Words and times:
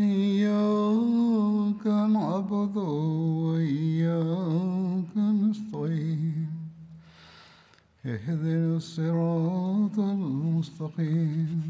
إياك 0.00 1.86
نعبد 1.86 2.76
وإياك 3.46 5.16
نستعين. 5.16 6.48
اهدنا 8.06 8.76
الصراط 8.76 9.98
المستقيم. 9.98 11.68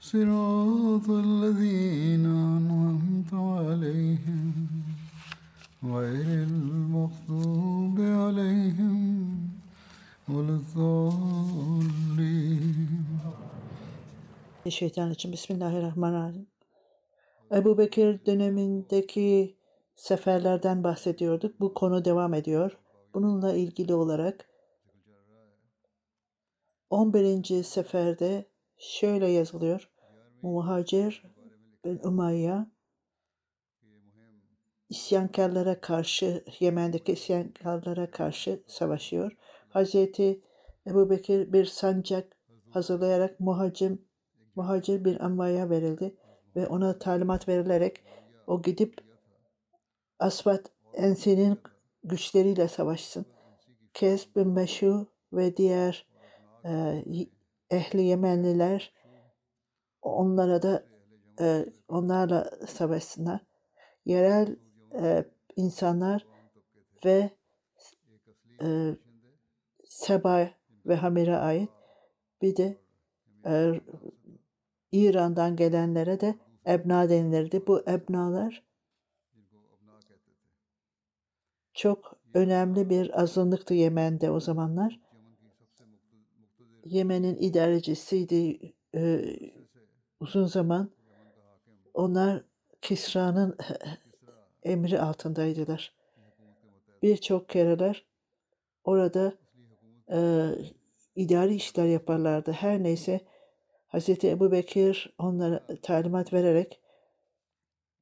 صراط 0.00 1.10
الذين 1.10 2.26
أنعمت 2.26 3.34
عليهم. 3.34 4.68
غير 5.84 6.46
المغضوب 6.48 8.00
عليهم 8.00 9.50
ولا 10.28 10.54
الضالين. 10.56 11.74
Şeytan 14.70 15.10
için 15.10 15.32
Bismillahirrahmanirrahim. 15.32 16.53
Ebu 17.52 17.78
Bekir 17.78 18.26
dönemindeki 18.26 19.56
seferlerden 19.94 20.84
bahsediyorduk. 20.84 21.60
Bu 21.60 21.74
konu 21.74 22.04
devam 22.04 22.34
ediyor. 22.34 22.78
Bununla 23.14 23.52
ilgili 23.52 23.94
olarak 23.94 24.48
11. 26.90 27.62
seferde 27.62 28.48
şöyle 28.78 29.26
yazılıyor. 29.26 29.90
Muhacir 30.42 31.22
bin 31.84 32.00
Umayya 32.04 32.70
isyankarlara 34.88 35.80
karşı, 35.80 36.44
Yemen'deki 36.60 37.12
isyankarlara 37.12 38.10
karşı 38.10 38.62
savaşıyor. 38.66 39.36
Hazreti 39.68 40.42
Ebu 40.86 41.10
Bekir 41.10 41.52
bir 41.52 41.64
sancak 41.64 42.36
hazırlayarak 42.70 43.40
muhacim, 43.40 44.04
muhacir 44.54 45.04
bir 45.04 45.20
Amva'ya 45.20 45.70
verildi 45.70 46.16
ve 46.56 46.66
ona 46.66 46.98
talimat 46.98 47.48
verilerek 47.48 48.04
o 48.46 48.62
gidip 48.62 49.00
Asvat 50.18 50.70
Ensi'nin 50.94 51.58
güçleriyle 52.04 52.68
savaşsın. 52.68 53.26
Kes 53.94 54.36
bin 54.36 54.48
Meşu 54.48 55.06
ve 55.32 55.56
diğer 55.56 56.06
e, 56.64 57.04
ehli 57.70 58.02
Yemenliler 58.02 58.92
onlara 60.02 60.62
da 60.62 60.84
e, 61.40 61.66
onlarla 61.88 62.50
savaşsınlar. 62.66 63.40
Yerel 64.04 64.56
e, 65.02 65.24
insanlar 65.56 66.26
ve 67.04 67.30
e, 68.62 68.96
Seba 69.88 70.50
ve 70.86 70.94
Hamir'e 70.94 71.36
ait. 71.36 71.70
Bir 72.42 72.56
de 72.56 72.78
e, 73.46 73.80
İran'dan 74.92 75.56
gelenlere 75.56 76.20
de 76.20 76.34
ebna 76.66 77.08
denilirdi. 77.08 77.66
Bu 77.66 77.80
ebnalar 77.88 78.62
çok 81.74 82.16
önemli 82.34 82.90
bir 82.90 83.20
azınlıktı 83.20 83.74
Yemen'de 83.74 84.30
o 84.30 84.40
zamanlar. 84.40 85.00
Yemen'in 86.84 87.36
idarecisiydi 87.36 88.72
e, 88.94 89.24
uzun 90.20 90.46
zaman. 90.46 90.90
Onlar 91.94 92.44
Kisra'nın 92.82 93.56
emri 94.62 95.00
altındaydılar. 95.00 95.94
Birçok 97.02 97.48
kereler 97.48 98.06
orada 98.84 99.32
e, 100.10 100.48
idari 101.16 101.54
işler 101.54 101.86
yaparlardı. 101.86 102.52
Her 102.52 102.82
neyse 102.82 103.20
Hz. 103.94 104.24
Ebu 104.24 104.52
Bekir 104.52 105.14
onlara 105.18 105.66
talimat 105.82 106.32
vererek 106.32 106.80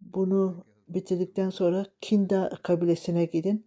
bunu 0.01 0.65
bitirdikten 0.89 1.51
sonra 1.51 1.87
Kinda 2.01 2.51
kabilesine 2.63 3.25
gidin 3.25 3.67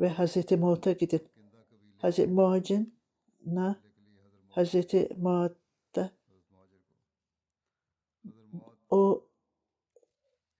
ve 0.00 0.08
Hz. 0.08 0.52
Muat'a 0.52 0.92
gidin. 0.92 1.20
Hz. 2.02 2.18
Muac'ına 2.18 3.80
Hz. 4.50 4.74
Muat'ta 5.16 6.10
o 8.90 9.24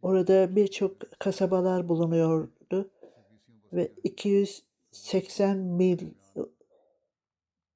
orada 0.03 0.57
birçok 0.57 1.21
kasabalar 1.21 1.89
bulunuyordu 1.89 2.91
ve 3.73 3.93
280 4.05 5.59
mil 5.59 5.99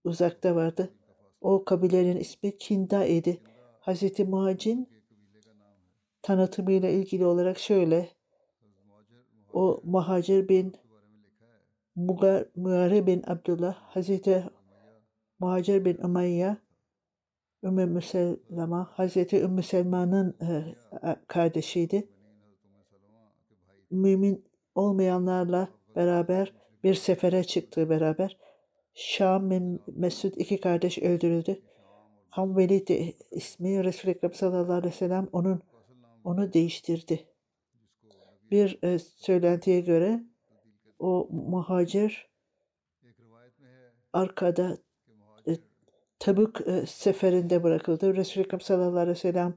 uzakta 0.04 0.54
vardı. 0.54 0.94
O 1.40 1.64
kabilenin 1.64 2.16
ismi 2.16 2.58
Kinda 2.58 3.04
idi. 3.04 3.40
Hz. 3.80 4.18
Muac'in 4.18 4.88
tanıtımıyla 6.22 6.88
ilgili 6.88 7.24
olarak 7.24 7.58
şöyle. 7.58 8.08
O 9.52 9.80
Muhacir 9.84 10.48
bin 10.48 10.76
Muare 12.56 13.06
bin 13.06 13.22
Abdullah, 13.26 13.74
Hazreti 13.74 14.44
Muhacir 15.38 15.84
bin 15.84 15.98
Umayya, 16.02 16.56
Ümmü 17.62 17.86
Müselma, 17.86 18.90
Hazreti 18.92 19.40
Ümmü 19.40 19.62
Selma'nın 19.62 20.36
e, 20.42 20.76
kardeşiydi. 21.26 22.08
Mümin 23.90 24.44
olmayanlarla 24.74 25.68
beraber 25.96 26.52
bir 26.84 26.94
sefere 26.94 27.44
çıktı 27.44 27.90
beraber. 27.90 28.38
Şam 28.94 29.50
bin 29.50 29.82
Mesud 29.86 30.34
iki 30.36 30.60
kardeş 30.60 30.98
öldürüldü. 30.98 31.62
Hamveli 32.30 32.86
de 32.86 33.12
ismi 33.30 33.84
Resul-i 33.84 34.10
Ekrem 34.10 34.34
sallallahu 34.34 34.72
aleyhi 34.72 34.94
ve 34.94 34.98
sellem 34.98 35.28
onun 35.32 35.62
onu 36.24 36.52
değiştirdi. 36.52 37.26
Bir 38.50 38.78
e, 38.82 38.98
söylentiye 38.98 39.80
göre 39.80 40.24
o 40.98 41.28
muhacir 41.30 42.30
arkada 44.12 44.78
e, 45.46 45.56
Tabuk 46.18 46.68
e, 46.68 46.86
seferinde 46.86 47.62
bırakıldı. 47.62 48.16
Resul-i 48.16 48.44
Ekrem 48.44 48.60
sallallahu 48.60 48.98
aleyhi 48.98 49.16
ve 49.16 49.20
sellem 49.20 49.54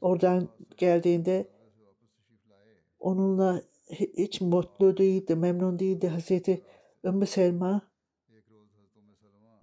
oradan 0.00 0.48
geldiğinde 0.76 1.48
onunla 3.00 3.62
hiç 3.90 4.40
mutlu 4.40 4.96
değildi, 4.96 5.36
memnun 5.36 5.78
değildi. 5.78 6.08
Hazreti 6.08 6.62
Ümmü 7.04 7.26
Selma 7.26 7.82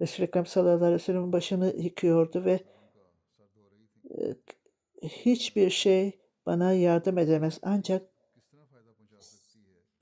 Resul-i 0.00 0.26
Ekrem 0.26 0.46
sallallahu 0.46 0.84
aleyhi 0.84 0.94
ve 0.94 0.98
sellem'in 0.98 1.32
başını 1.32 1.74
yıkıyordu 1.78 2.44
ve 2.44 2.60
e, 4.10 4.34
hiçbir 5.02 5.70
şey 5.70 6.18
bana 6.46 6.72
yardım 6.72 7.18
edemez. 7.18 7.58
Ancak 7.62 8.02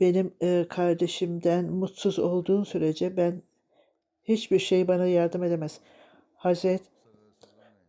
benim 0.01 0.35
e, 0.43 0.67
kardeşimden 0.69 1.65
mutsuz 1.65 2.19
olduğun 2.19 2.65
sürece 2.65 3.17
ben 3.17 3.43
hiçbir 4.25 4.59
şey 4.59 4.89
bana 4.89 5.07
yardım 5.07 5.45
edemez. 5.45 5.81
Hazret 6.35 6.83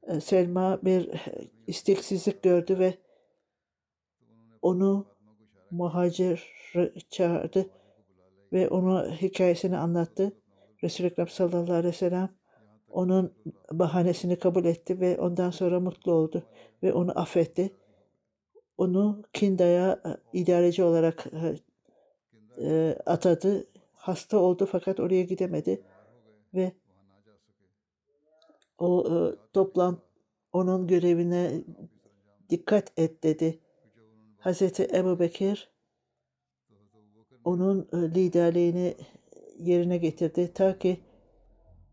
e, 0.07 0.19
Selma 0.19 0.79
bir 0.83 1.09
isteksizlik 1.67 2.43
gördü 2.43 2.79
ve 2.79 2.93
onu 4.61 5.05
muhacir 5.71 6.53
çağırdı 7.09 7.69
ve 8.53 8.69
onu 8.69 9.11
hikayesini 9.11 9.77
anlattı. 9.77 10.42
Resul-i 10.83 11.07
Ekrem 11.07 11.27
sallallahu 11.27 11.73
aleyhi 11.73 11.93
ve 11.93 11.97
sellem 11.97 12.29
onun 12.89 13.33
bahanesini 13.71 14.39
kabul 14.39 14.65
etti 14.65 14.99
ve 14.99 15.17
ondan 15.19 15.51
sonra 15.51 15.79
mutlu 15.79 16.11
oldu 16.11 16.43
ve 16.83 16.93
onu 16.93 17.19
affetti. 17.19 17.73
Onu 18.77 19.23
Kinda'ya 19.33 20.01
e, 20.05 20.39
idareci 20.39 20.83
olarak 20.83 21.25
e, 21.33 21.55
e, 22.65 22.97
atadı. 23.05 23.67
hasta 23.93 24.37
oldu 24.37 24.65
fakat 24.65 24.99
oraya 24.99 25.23
gidemedi 25.23 25.81
ve 26.53 26.71
o 28.77 29.05
e, 29.09 29.15
toplan 29.53 29.97
onun 30.53 30.87
görevine 30.87 31.63
dikkat 32.49 32.91
et 32.97 33.23
dedi. 33.23 33.59
Hazreti 34.39 34.87
Ebu 34.93 35.19
Bekir 35.19 35.69
onun 37.43 37.87
liderliğini 37.93 38.95
yerine 39.67 39.97
getirdi 39.97 40.53
ta 40.53 40.79
ki 40.79 41.03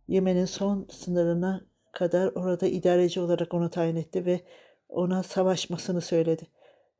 Yemen'in 0.08 0.44
son 0.44 0.86
sınırına 0.90 1.64
kadar 1.92 2.32
orada 2.32 2.66
idareci 2.66 3.20
olarak 3.20 3.54
onu 3.54 3.70
tayin 3.70 3.96
etti 3.96 4.26
ve 4.26 4.40
ona 4.88 5.22
savaşmasını 5.22 6.00
söyledi. 6.00 6.46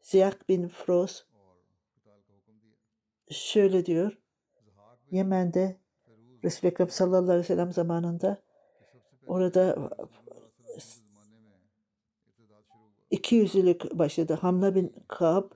Ziyak 0.01 0.49
bin 0.49 0.69
Froz 0.69 1.27
şöyle 3.31 3.87
diyor. 3.87 4.19
Yemen'de 5.11 5.77
Resul-i 6.45 6.71
Ekrem 6.71 6.91
sallallahu 6.91 7.23
aleyhi 7.23 7.39
ve 7.39 7.45
sellem 7.45 7.73
zamanında 7.73 8.43
orada 9.27 9.91
iki 13.11 13.35
yüzlülük 13.35 13.99
başladı. 13.99 14.39
Hamla 14.41 14.75
bin 14.75 14.95
Kab 15.09 15.51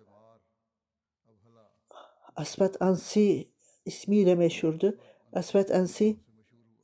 Asvat 2.36 2.82
Ansi 2.82 3.53
ismiyle 3.86 4.34
meşhurdu. 4.34 4.98
Asvat 5.32 5.70
Ansi 5.70 6.16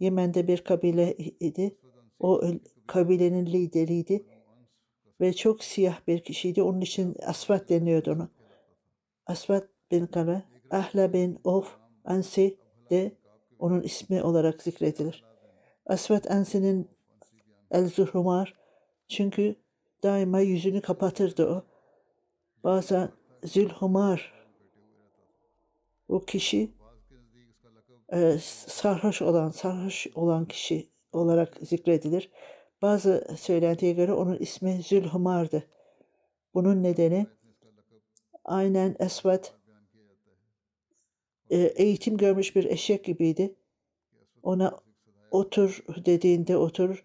Yemen'de 0.00 0.48
bir 0.48 0.64
kabile 0.64 1.14
idi. 1.16 1.76
O 2.18 2.42
kabilenin 2.86 3.46
lideriydi 3.46 4.24
ve 5.20 5.32
çok 5.32 5.64
siyah 5.64 6.06
bir 6.06 6.24
kişiydi. 6.24 6.62
Onun 6.62 6.80
için 6.80 7.16
Asvat 7.26 7.68
deniyordu 7.68 8.12
ona. 8.12 8.28
Asvat 9.26 9.68
bin 9.90 10.06
Kabe, 10.06 10.42
Ahla 10.70 11.12
bin 11.12 11.38
Of 11.44 11.76
Ansi 12.04 12.58
de 12.90 13.12
onun 13.58 13.82
ismi 13.82 14.22
olarak 14.22 14.62
zikredilir. 14.62 15.24
Asvat 15.86 16.30
Ansi'nin 16.30 16.88
El 17.70 17.88
Zuhrumar 17.88 18.54
çünkü 19.08 19.56
daima 20.02 20.40
yüzünü 20.40 20.80
kapatırdı 20.80 21.46
o. 21.46 21.64
Bazen 22.64 23.10
Zülhumar 23.44 24.32
o 26.08 26.20
kişi 26.20 26.70
e, 28.12 28.38
sarhoş 28.66 29.22
olan, 29.22 29.50
sarhoş 29.50 30.06
olan 30.14 30.44
kişi 30.44 30.88
olarak 31.12 31.56
zikredilir. 31.62 32.30
Bazı 32.82 33.36
söylentiye 33.38 33.92
göre 33.92 34.12
onun 34.12 34.36
ismi 34.36 34.82
Zülhumar'dı. 34.82 35.64
Bunun 36.54 36.82
nedeni 36.82 37.26
aynen 38.44 38.96
Esvat 38.98 39.54
e, 41.50 41.56
eğitim 41.56 42.16
görmüş 42.16 42.56
bir 42.56 42.64
eşek 42.64 43.04
gibiydi. 43.04 43.54
Ona 44.42 44.78
otur 45.30 45.84
dediğinde 46.04 46.56
oturur, 46.56 47.04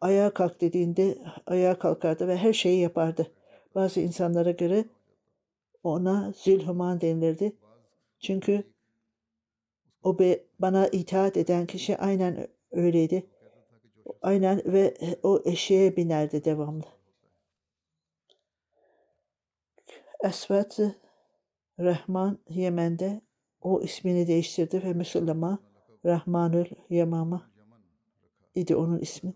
ayağa 0.00 0.34
kalk 0.34 0.60
dediğinde 0.60 1.18
ayağa 1.46 1.78
kalkardı 1.78 2.28
ve 2.28 2.36
her 2.36 2.52
şeyi 2.52 2.80
yapardı. 2.80 3.32
Bazı 3.74 4.00
insanlara 4.00 4.50
göre 4.50 4.84
ona 5.82 6.32
Zülhuman 6.36 7.00
denilirdi. 7.00 7.52
Çünkü 8.18 8.64
o 10.06 10.18
be, 10.18 10.44
bana 10.58 10.88
itaat 10.88 11.36
eden 11.36 11.66
kişi 11.66 11.98
aynen 11.98 12.48
öyleydi. 12.70 13.26
Aynen 14.22 14.62
ve 14.66 14.94
o 15.22 15.42
eşeğe 15.44 15.96
binerdi 15.96 16.44
devamlı. 16.44 16.84
Esvet 20.24 20.78
Rahman 21.80 22.38
Yemen'de 22.48 23.20
o 23.60 23.80
ismini 23.82 24.26
değiştirdi 24.26 24.82
ve 24.84 24.92
Müslüman 24.92 25.58
Rahmanül 26.04 26.66
Yemama 26.90 27.50
idi 28.54 28.76
onun 28.76 28.98
ismi. 28.98 29.34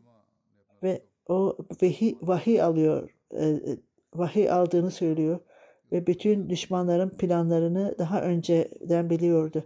Ve 0.83 1.03
o 1.29 1.57
vahiy, 1.83 2.15
vahiy 2.23 2.63
alıyor, 2.63 3.11
e, 3.35 3.61
vahiy 4.15 4.51
aldığını 4.51 4.91
söylüyor 4.91 5.41
ve 5.93 6.07
bütün 6.07 6.51
düşmanların 6.51 7.11
planlarını 7.11 7.95
daha 7.99 8.23
önceden 8.23 9.11
biliyordu. 9.11 9.65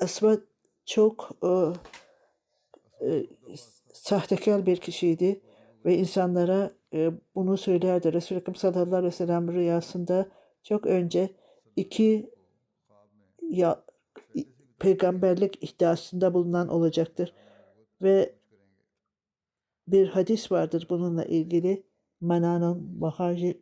Esvad 0.00 0.40
çok 0.86 1.30
e, 1.42 1.48
e, 3.06 3.26
sahtekar 3.92 4.66
bir 4.66 4.76
kişiydi 4.76 5.40
ve 5.84 5.96
insanlara 5.96 6.70
e, 6.92 7.10
bunu 7.34 7.56
söylerdi. 7.56 8.12
Resul-i 8.12 8.38
Ekrem 8.38 8.54
sallallahu 8.54 8.96
aleyhi 8.96 9.12
ve 9.12 9.16
sellem 9.16 9.52
rüyasında 9.52 10.28
çok 10.62 10.86
önce 10.86 11.30
iki 11.76 12.30
ya, 13.42 13.84
peygamberlik 14.78 15.64
iddiasında 15.64 16.34
bulunan 16.34 16.68
olacaktır. 16.68 17.34
Ve 18.02 18.34
bir 19.88 20.08
hadis 20.08 20.52
vardır 20.52 20.86
bununla 20.90 21.24
ilgili. 21.24 21.82
Mananın 22.20 23.00
Bahaci 23.00 23.60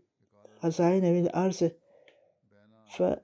Hazain 0.59 1.03
evil 1.03 1.29
arzı 1.33 1.77
fe 2.87 3.21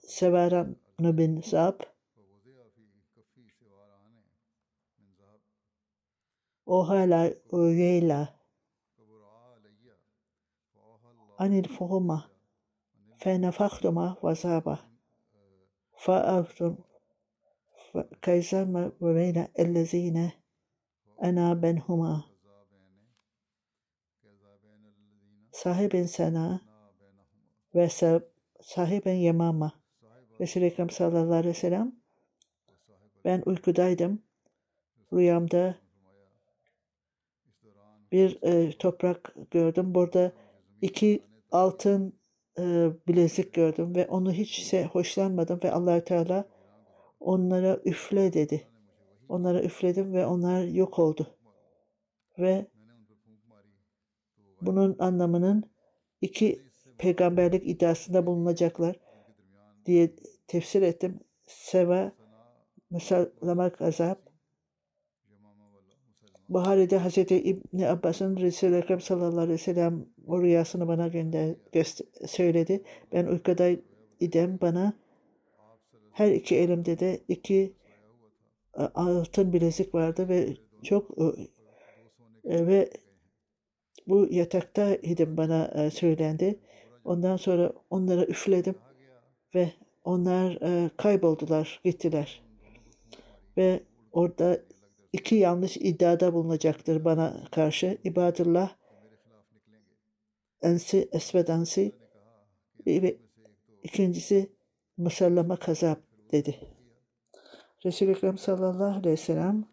severan 0.00 0.76
أنا 1.00 1.10
بن 1.10 1.40
ساب 1.40 1.80
وغلى 6.66 7.40
وغيلى 7.52 8.28
عن 11.40 11.58
الفرمة 11.58 12.30
فنفختما 13.18 14.16
وسابا 14.22 14.78
فأرتم 15.98 16.76
كيسما 18.22 18.92
بين 19.00 19.48
الذين 19.58 20.30
أنا 21.22 21.54
بينهما. 21.54 22.24
صاحب 25.52 26.06
سنة 26.06 26.60
وصاحب 27.74 29.06
يمامة. 29.06 29.83
Resul-i 30.40 30.64
Ekrem 30.64 30.90
sallallahu 30.90 31.34
aleyhi 31.34 31.48
ve 31.48 31.58
sellem 31.58 31.92
ben 33.24 33.42
uykudaydım. 33.46 34.22
Rüyamda 35.12 35.78
bir 38.12 38.42
e, 38.42 38.78
toprak 38.78 39.34
gördüm. 39.50 39.94
Burada 39.94 40.32
iki 40.82 41.22
altın 41.52 42.14
e, 42.58 42.90
bilezik 43.08 43.52
gördüm 43.52 43.94
ve 43.94 44.06
onu 44.06 44.32
hiç 44.32 44.72
hoşlanmadım 44.72 45.60
ve 45.64 45.72
Allahü 45.72 46.04
Teala 46.04 46.44
onlara 47.20 47.80
üfle 47.84 48.32
dedi. 48.32 48.68
Onlara 49.28 49.62
üfledim 49.62 50.12
ve 50.12 50.26
onlar 50.26 50.64
yok 50.64 50.98
oldu. 50.98 51.36
Ve 52.38 52.66
bunun 54.60 54.96
anlamının 54.98 55.64
iki 56.20 56.62
peygamberlik 56.98 57.68
iddiasında 57.68 58.26
bulunacaklar 58.26 58.96
diye 59.86 60.10
tefsir 60.46 60.82
ettim. 60.82 61.20
Seva, 61.46 62.12
musallamak 62.90 63.82
azap. 63.82 64.34
Buhari'de 66.48 66.98
Hz. 66.98 67.18
İbni 67.18 67.88
Abbas'ın 67.88 68.36
Resul-i 68.36 68.76
Ekrem 68.76 69.00
sallallahu 69.00 69.40
aleyhi 69.40 69.52
ve 69.52 69.58
sellem 69.58 70.06
o 70.26 70.42
rüyasını 70.42 70.88
bana 70.88 71.08
gönder, 71.08 71.54
söyledi. 72.26 72.82
Ben 73.12 73.26
uykuda 73.26 73.70
idim 74.20 74.58
bana 74.60 74.92
her 76.12 76.30
iki 76.30 76.56
elimde 76.56 76.98
de 76.98 77.20
iki 77.28 77.72
e, 78.78 78.82
altın 78.82 79.52
bilezik 79.52 79.94
vardı 79.94 80.28
ve 80.28 80.56
çok 80.82 81.10
e, 81.18 81.24
e, 82.54 82.66
ve 82.66 82.90
bu 84.06 84.26
yatakta 84.30 84.94
idim 84.94 85.36
bana 85.36 85.90
söylendi. 85.90 86.58
Ondan 87.04 87.36
sonra 87.36 87.72
onlara 87.90 88.24
üfledim 88.24 88.74
ve 89.54 89.72
onlar 90.04 90.58
kayboldular, 90.96 91.80
gittiler. 91.84 92.42
Ve 93.56 93.82
orada 94.12 94.60
iki 95.12 95.34
yanlış 95.34 95.76
iddiada 95.76 96.34
bulunacaktır 96.34 97.04
bana 97.04 97.44
karşı. 97.50 97.98
İbadullah 98.04 98.76
Ensi, 100.62 101.08
Esved 101.12 101.48
ve 102.86 103.16
ikincisi 103.82 104.52
Musallama 104.96 105.56
Kazap 105.56 105.98
dedi. 106.32 106.60
Resul-i 107.84 108.10
Ekrem 108.10 108.38
sallallahu 108.38 108.98
aleyhi 108.98 109.12
ve 109.12 109.16
sellem 109.16 109.64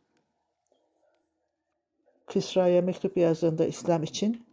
Kisra'ya 2.30 2.82
mektup 2.82 3.18
yazdığında 3.18 3.66
İslam 3.66 4.04
için 4.04 4.46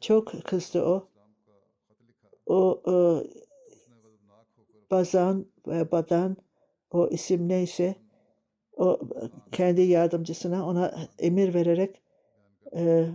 çok 0.00 0.44
kızdı 0.44 0.82
o. 0.82 1.08
O, 2.46 2.82
o 2.84 3.24
Bazan 4.90 5.46
ve 5.66 5.92
Badan 5.92 6.36
o 6.90 7.08
isim 7.08 7.48
neyse 7.48 7.94
o 8.76 9.00
kendi 9.52 9.82
yardımcısına 9.82 10.66
ona 10.66 10.94
emir 11.18 11.54
vererek 11.54 12.02
e, 12.76 13.06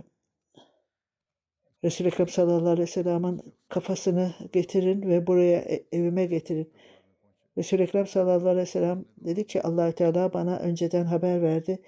Resul-i 1.84 2.08
Ekrem 2.08 2.28
sallallahu 2.28 2.68
aleyhi 2.68 2.80
ve 2.80 2.86
sellem'in 2.86 3.54
kafasını 3.68 4.34
getirin 4.52 5.02
ve 5.02 5.26
buraya 5.26 5.58
e, 5.58 5.86
evime 5.92 6.26
getirin. 6.26 6.72
Resul-i 7.58 7.82
Ekrem 7.82 8.06
sallallahu 8.06 8.48
aleyhi 8.48 8.66
ve 8.66 8.70
sellem 8.70 9.04
dedi 9.16 9.46
ki 9.46 9.62
allah 9.62 9.92
Teala 9.92 10.32
bana 10.32 10.58
önceden 10.58 11.04
haber 11.04 11.42
verdi 11.42 11.82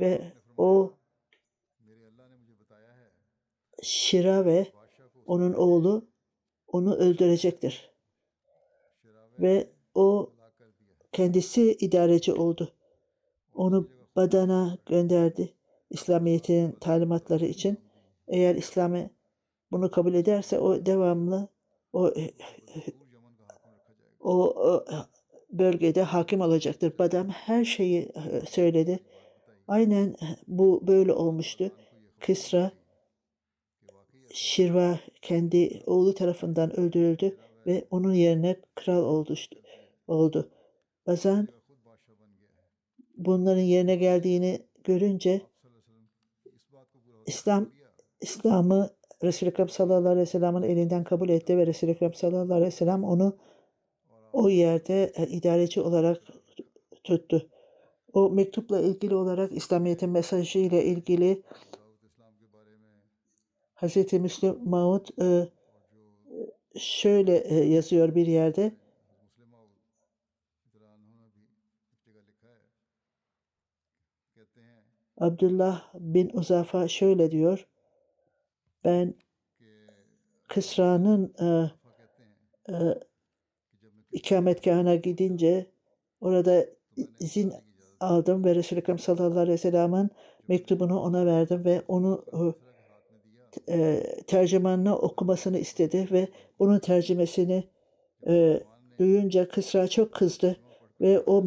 ve 0.00 0.32
o 0.56 0.94
Şira 3.82 4.44
ve 4.44 4.66
onun 5.26 5.52
oğlu 5.52 6.08
onu 6.66 6.94
öldürecektir. 6.94 7.95
Ve 9.40 9.68
o 9.94 10.30
kendisi 11.12 11.76
idareci 11.80 12.32
oldu. 12.32 12.72
Onu 13.54 13.88
Badan'a 14.16 14.78
gönderdi. 14.86 15.52
İslamiyet'in 15.90 16.72
talimatları 16.72 17.46
için. 17.46 17.78
Eğer 18.28 18.54
İslam'ı 18.54 19.10
bunu 19.72 19.90
kabul 19.90 20.14
ederse 20.14 20.58
o 20.58 20.86
devamlı 20.86 21.48
o 21.92 22.12
o, 24.20 24.32
o 24.44 24.84
bölgede 25.52 26.02
hakim 26.02 26.40
olacaktır. 26.40 26.98
Badam 26.98 27.28
her 27.28 27.64
şeyi 27.64 28.02
e, 28.02 28.40
söyledi. 28.46 29.00
Aynen 29.68 30.16
bu 30.48 30.86
böyle 30.86 31.12
olmuştu. 31.12 31.70
Kisra 32.20 32.70
Şirva 34.32 34.98
kendi 35.22 35.82
oğlu 35.86 36.14
tarafından 36.14 36.80
öldürüldü 36.80 37.36
ve 37.66 37.86
onun 37.90 38.12
yerine 38.12 38.56
kral 38.74 39.02
oldu. 39.02 39.34
oldu. 40.08 40.50
Bazen 41.06 41.48
bunların 43.16 43.62
yerine 43.62 43.96
geldiğini 43.96 44.62
görünce 44.84 45.40
İslam 47.26 47.70
İslam'ı 48.20 48.90
Resul-i 49.22 49.50
Ekrem 49.50 49.68
sallallahu 49.68 50.08
aleyhi 50.08 50.22
ve 50.22 50.26
sellem'in 50.26 50.62
elinden 50.62 51.04
kabul 51.04 51.28
etti 51.28 51.58
ve 51.58 51.66
Resul-i 51.66 51.90
Ekrem 51.90 52.14
sallallahu 52.14 52.54
aleyhi 52.54 52.66
ve 52.66 52.76
sellem 52.76 53.04
onu 53.04 53.36
o 54.32 54.48
yerde 54.48 55.12
e, 55.16 55.26
idareci 55.26 55.80
olarak 55.80 56.22
tuttu. 57.04 57.48
O 58.12 58.30
mektupla 58.30 58.80
ilgili 58.80 59.14
olarak 59.14 59.52
İslamiyet'in 59.52 60.10
mesajı 60.10 60.58
ile 60.58 60.84
ilgili 60.84 61.42
Hz. 63.74 64.12
Müslüm 64.12 64.68
Maud 64.68 65.06
e, 65.22 65.48
şöyle 66.78 67.36
e, 67.36 67.54
yazıyor 67.54 68.14
bir 68.14 68.26
yerde. 68.26 68.72
Abdullah 75.18 75.94
bin 75.94 76.30
Uzafa 76.34 76.88
şöyle 76.88 77.30
diyor. 77.30 77.66
Ben 78.84 79.14
Kısra'nın 80.48 81.34
e, 81.40 81.70
e, 82.72 82.74
ikametgahına 84.12 84.94
gidince 84.94 85.66
orada 86.20 86.66
izin 87.20 87.52
aldım 88.00 88.44
ve 88.44 88.54
Resul-i 88.54 88.78
Ekrem 88.78 88.98
sallallahu 88.98 89.38
aleyhi 89.38 89.52
ve 89.52 89.58
sellem'in 89.58 90.10
mektubunu 90.48 91.00
ona 91.00 91.26
verdim 91.26 91.64
ve 91.64 91.82
onu 91.88 92.24
e, 92.32 92.65
tercümanına 94.26 94.96
okumasını 94.96 95.58
istedi 95.58 96.08
ve 96.12 96.28
bunun 96.58 96.78
tercümesini 96.78 97.64
e, 98.26 98.60
duyunca 98.98 99.48
Kısra 99.48 99.88
çok 99.88 100.12
kızdı 100.12 100.56
ve 101.00 101.20
o 101.20 101.46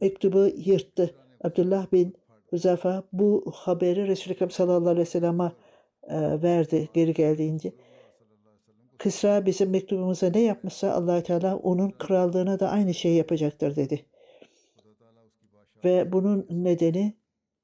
mektubu 0.00 0.50
yırttı. 0.56 1.14
Abdullah 1.44 1.92
bin 1.92 2.14
Huzafa 2.50 3.04
bu 3.12 3.52
haberi 3.54 4.08
Resul-i 4.08 4.34
Ekrem 4.34 4.50
sallallahu 4.50 4.88
aleyhi 4.88 5.06
ve 5.06 5.10
sellem'e 5.10 5.52
e, 6.02 6.42
verdi 6.42 6.88
geri 6.94 7.14
geldiğince. 7.14 7.72
Kısra 8.98 9.46
bizim 9.46 9.70
mektubumuza 9.70 10.30
ne 10.30 10.40
yapmışsa 10.40 10.92
allah 10.92 11.22
Teala 11.22 11.56
onun 11.56 11.90
krallığına 11.90 12.60
da 12.60 12.70
aynı 12.70 12.94
şeyi 12.94 13.16
yapacaktır 13.16 13.76
dedi. 13.76 14.04
Ve 15.84 16.12
bunun 16.12 16.46
nedeni, 16.50 17.14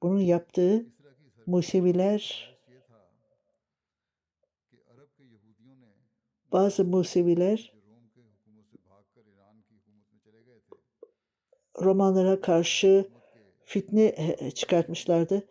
bunun 0.03 0.19
yaptığı 0.19 0.85
Museviler 1.45 2.54
bazı 6.55 6.85
Museviler 6.85 7.73
Romanlara 11.81 12.41
karşı 12.41 13.09
fitne 13.65 14.15
çıkartmışlardı 14.55 15.47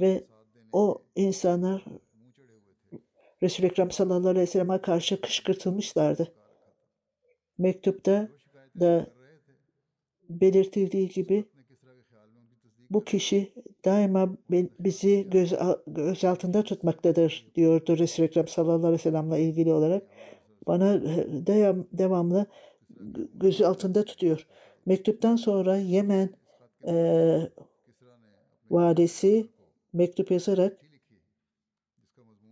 ve 0.00 0.24
o 0.72 1.02
insanlar 1.16 1.84
Resul-i 3.42 3.66
Ekrem 3.66 3.90
sallallahu 3.90 4.28
aleyhi 4.28 4.42
ve 4.42 4.46
sellem'e 4.46 4.80
karşı 4.80 5.20
kışkırtılmışlardı. 5.20 6.32
Mektupta 7.58 8.28
da 8.80 9.06
belirtildiği 10.28 11.08
gibi 11.08 11.44
bu 12.90 13.04
kişi 13.04 13.52
daima 13.84 14.36
bizi 14.80 15.30
göz, 15.30 15.54
göz 15.86 16.24
altında 16.24 16.62
tutmaktadır 16.62 17.46
diyordu 17.54 17.98
Resul-i 17.98 18.26
Ekrem 18.26 18.48
sallallahu 18.48 18.86
aleyhi 18.86 18.92
ve 18.92 18.98
sellem'le 18.98 19.38
ilgili 19.38 19.72
olarak. 19.72 20.02
Bana 20.66 21.02
devam, 21.46 21.86
devamlı 21.92 22.46
gözü 23.34 23.64
altında 23.64 24.04
tutuyor. 24.04 24.46
Mektuptan 24.86 25.36
sonra 25.36 25.76
Yemen 25.76 26.30
e, 26.86 26.94
valisi 28.70 29.48
mektup 29.92 30.30
yazarak 30.30 30.76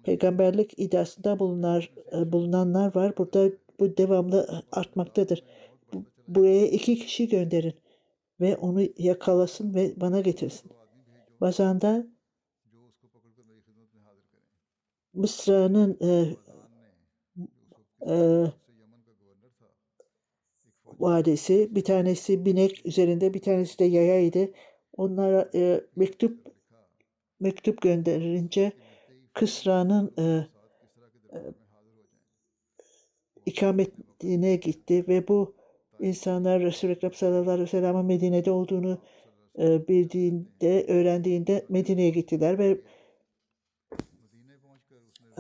peygamberlik 0.03 0.79
iddiasında 0.79 1.38
bulunar, 1.38 1.93
e, 2.12 2.33
bulunanlar 2.33 2.95
var. 2.95 3.17
Burada 3.19 3.50
bu 3.81 3.97
devamlı 3.97 4.65
artmaktadır. 4.73 5.45
Buraya 6.29 6.67
iki 6.67 6.99
kişi 6.99 7.29
gönderin 7.29 7.75
ve 8.41 8.57
onu 8.57 8.83
yakalasın 8.99 9.75
ve 9.75 9.93
bana 9.97 10.21
getirsin. 10.21 10.71
Bazen 11.41 11.81
de 11.81 12.07
Mısra'nın 15.15 15.99
e, 16.03 16.37
e, 18.07 18.45
vadesi, 20.99 21.75
bir 21.75 21.85
tanesi 21.85 22.45
binek 22.45 22.87
üzerinde, 22.87 23.35
bir 23.35 23.43
tanesi 23.43 23.78
de 23.78 23.85
yayaydı. 23.85 24.50
Onlara 24.97 25.50
e, 25.55 25.81
mektup 25.97 26.49
mektup 27.40 27.83
gönderince 27.83 28.73
Kısra'nın 29.33 30.14
e, 30.19 30.23
e, 30.23 31.38
ikametine 33.47 34.57
gitti 34.57 35.05
ve 35.09 35.28
bu 35.28 35.55
insanlar 36.00 36.62
Resul-i 36.62 36.93
Ekrem 36.93 37.12
sallallahu 37.12 37.50
aleyhi 37.50 37.83
ve 37.83 38.02
Medine'de 38.02 38.50
olduğunu 38.50 38.99
e, 39.59 39.88
bildiğinde, 39.88 40.85
öğrendiğinde 40.88 41.67
Medine'ye 41.69 42.11
gittiler 42.11 42.59
ve 42.59 42.81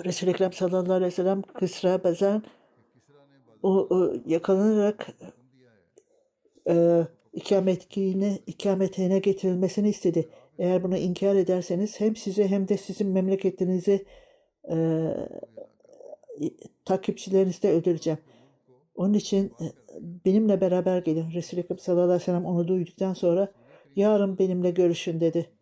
Resul-i 0.04 0.30
Ekrem 0.30 0.52
sallallahu 0.52 0.92
aleyhi 0.92 1.12
ve 1.12 1.16
sellem 1.16 1.42
Kısra 1.42 2.04
bazen 2.04 2.42
o, 3.62 3.70
o 3.90 4.14
yakalanarak 4.26 5.06
e, 6.68 7.06
ikametine, 7.32 8.38
ikametine 8.46 9.18
getirilmesini 9.18 9.88
istedi. 9.88 10.28
Eğer 10.58 10.82
bunu 10.82 10.96
inkar 10.96 11.36
ederseniz 11.36 12.00
hem 12.00 12.16
size 12.16 12.48
hem 12.48 12.68
de 12.68 12.76
sizin 12.76 13.08
memleketinizi 13.08 14.04
e, 14.70 14.76
takipçilerinizde 16.84 17.70
öldüreceğim. 17.70 18.18
Onun 18.94 19.14
için 19.14 19.46
e, 19.46 19.64
benimle 20.24 20.60
beraber 20.60 20.98
gelin. 20.98 21.32
Resul-i 21.34 21.60
Ekrem 21.60 21.78
sallallahu 21.78 22.04
aleyhi 22.04 22.20
ve 22.20 22.24
sellem 22.24 22.44
onu 22.44 22.68
duyduktan 22.68 23.14
sonra 23.14 23.52
yarın 23.96 24.38
benimle 24.38 24.70
görüşün 24.70 25.20
dedi. 25.20 25.57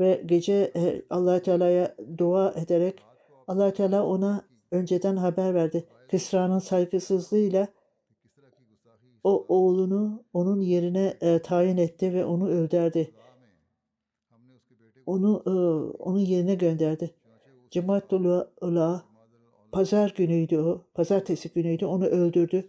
Ve 0.00 0.22
gece 0.26 0.72
e, 0.76 1.02
allah 1.10 1.42
Teala'ya 1.42 1.96
dua 2.18 2.52
ederek 2.52 3.02
allah 3.46 3.72
Teala 3.72 4.06
ona 4.06 4.44
önceden 4.70 5.16
haber 5.16 5.54
verdi. 5.54 5.86
Kısra'nın 6.10 6.58
saygısızlığıyla 6.58 7.68
o 9.24 9.46
oğlunu 9.48 10.24
onun 10.32 10.60
yerine 10.60 11.16
e, 11.20 11.38
tayin 11.42 11.76
etti 11.76 12.14
ve 12.14 12.24
onu 12.24 12.48
öldürdü 12.48 13.10
onu 15.10 15.42
e, 15.46 15.50
onun 16.02 16.18
yerine 16.18 16.54
gönderdi. 16.54 17.14
Cemaatullah 17.70 18.46
Ula 18.60 19.04
pazar 19.72 20.14
günüydü 20.16 20.58
o. 20.58 20.84
Pazartesi 20.94 21.48
günüydü. 21.52 21.86
Onu 21.86 22.06
öldürdü. 22.06 22.68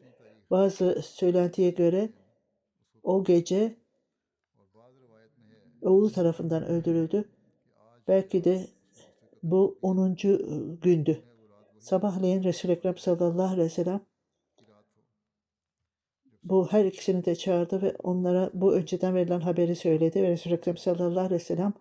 Bazı 0.51 1.01
söylentiye 1.01 1.69
göre 1.69 2.09
o 3.03 3.23
gece 3.23 3.75
oğlu 5.81 6.11
tarafından 6.11 6.65
öldürüldü. 6.65 7.25
Belki 8.07 8.43
de 8.43 8.67
bu 9.43 9.77
10. 9.81 10.15
gündü. 10.81 11.21
Sabahleyin 11.79 12.43
Resul-i 12.43 12.71
Ekrem 12.71 12.97
sallallahu 12.97 13.53
aleyhi 13.53 13.65
ve 13.65 13.69
sellem 13.69 14.01
bu 16.43 16.67
her 16.71 16.85
ikisini 16.85 17.25
de 17.25 17.35
çağırdı 17.35 17.81
ve 17.81 17.95
onlara 18.03 18.49
bu 18.53 18.73
önceden 18.73 19.15
verilen 19.15 19.39
haberi 19.39 19.75
söyledi 19.75 20.23
ve 20.23 20.29
Resul-i 20.29 20.53
Ekrem 20.53 20.77
sallallahu 20.77 21.19
aleyhi 21.19 21.33
ve 21.33 21.39
sellem 21.39 21.73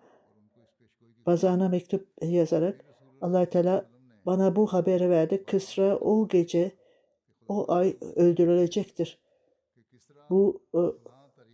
bazana 1.27 1.69
mektup 1.69 2.09
yazarak 2.23 2.85
allah 3.21 3.47
Teala 3.47 3.91
bana 4.27 4.57
bu 4.57 4.67
haberi 4.67 5.11
verdi. 5.11 5.45
Kısra 5.45 5.97
o 5.97 6.29
gece 6.29 6.73
o 7.49 7.73
ay 7.73 7.97
öldürülecektir. 8.17 9.19
Bu 10.31 10.63
e, 10.75 10.81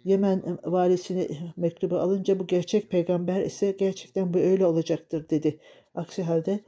Yemen 0.07 0.59
valisini 0.65 1.29
mektubu 1.57 1.97
alınca 1.97 2.39
bu 2.39 2.47
gerçek 2.47 2.91
peygamber 2.91 3.41
ise 3.41 3.77
gerçekten 3.79 4.35
bu 4.35 4.39
öyle 4.39 4.67
olacaktır 4.67 5.29
dedi. 5.31 5.59
Aksi 5.95 6.23
halde 6.23 6.61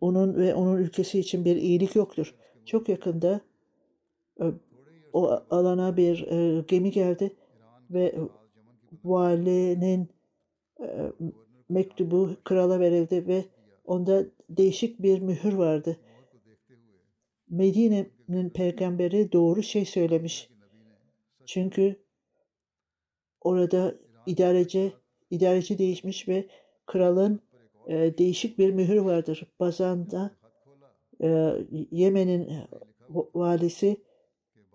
onun 0.00 0.36
ve 0.36 0.54
onun 0.54 0.76
ülkesi 0.76 1.18
için 1.18 1.44
bir 1.44 1.56
iyilik 1.56 1.96
yoktur. 1.96 2.34
Çok 2.64 2.88
yakında 2.88 3.40
o 5.12 5.42
alana 5.50 5.96
bir 5.96 6.26
e, 6.26 6.64
gemi 6.68 6.90
geldi 6.90 7.36
ve 7.90 8.14
valinin 9.04 10.08
e, 10.80 11.12
mektubu 11.68 12.30
krala 12.44 12.80
verildi 12.80 13.26
ve 13.26 13.44
onda 13.84 14.24
değişik 14.50 15.02
bir 15.02 15.20
mühür 15.20 15.52
vardı. 15.52 15.96
Medine'nin 17.50 18.50
peygamberi 18.50 19.32
doğru 19.32 19.62
şey 19.62 19.84
söylemiş. 19.84 20.57
Çünkü 21.48 21.96
orada 23.40 23.94
idareci 24.26 24.92
idareci 25.30 25.78
değişmiş 25.78 26.28
ve 26.28 26.48
kralın 26.86 27.40
e, 27.86 28.18
değişik 28.18 28.58
bir 28.58 28.70
mühür 28.70 28.98
vardır. 28.98 29.46
Bazan'da 29.60 30.30
e, 31.22 31.52
Yemen'in 31.90 32.52
valisi 33.34 34.02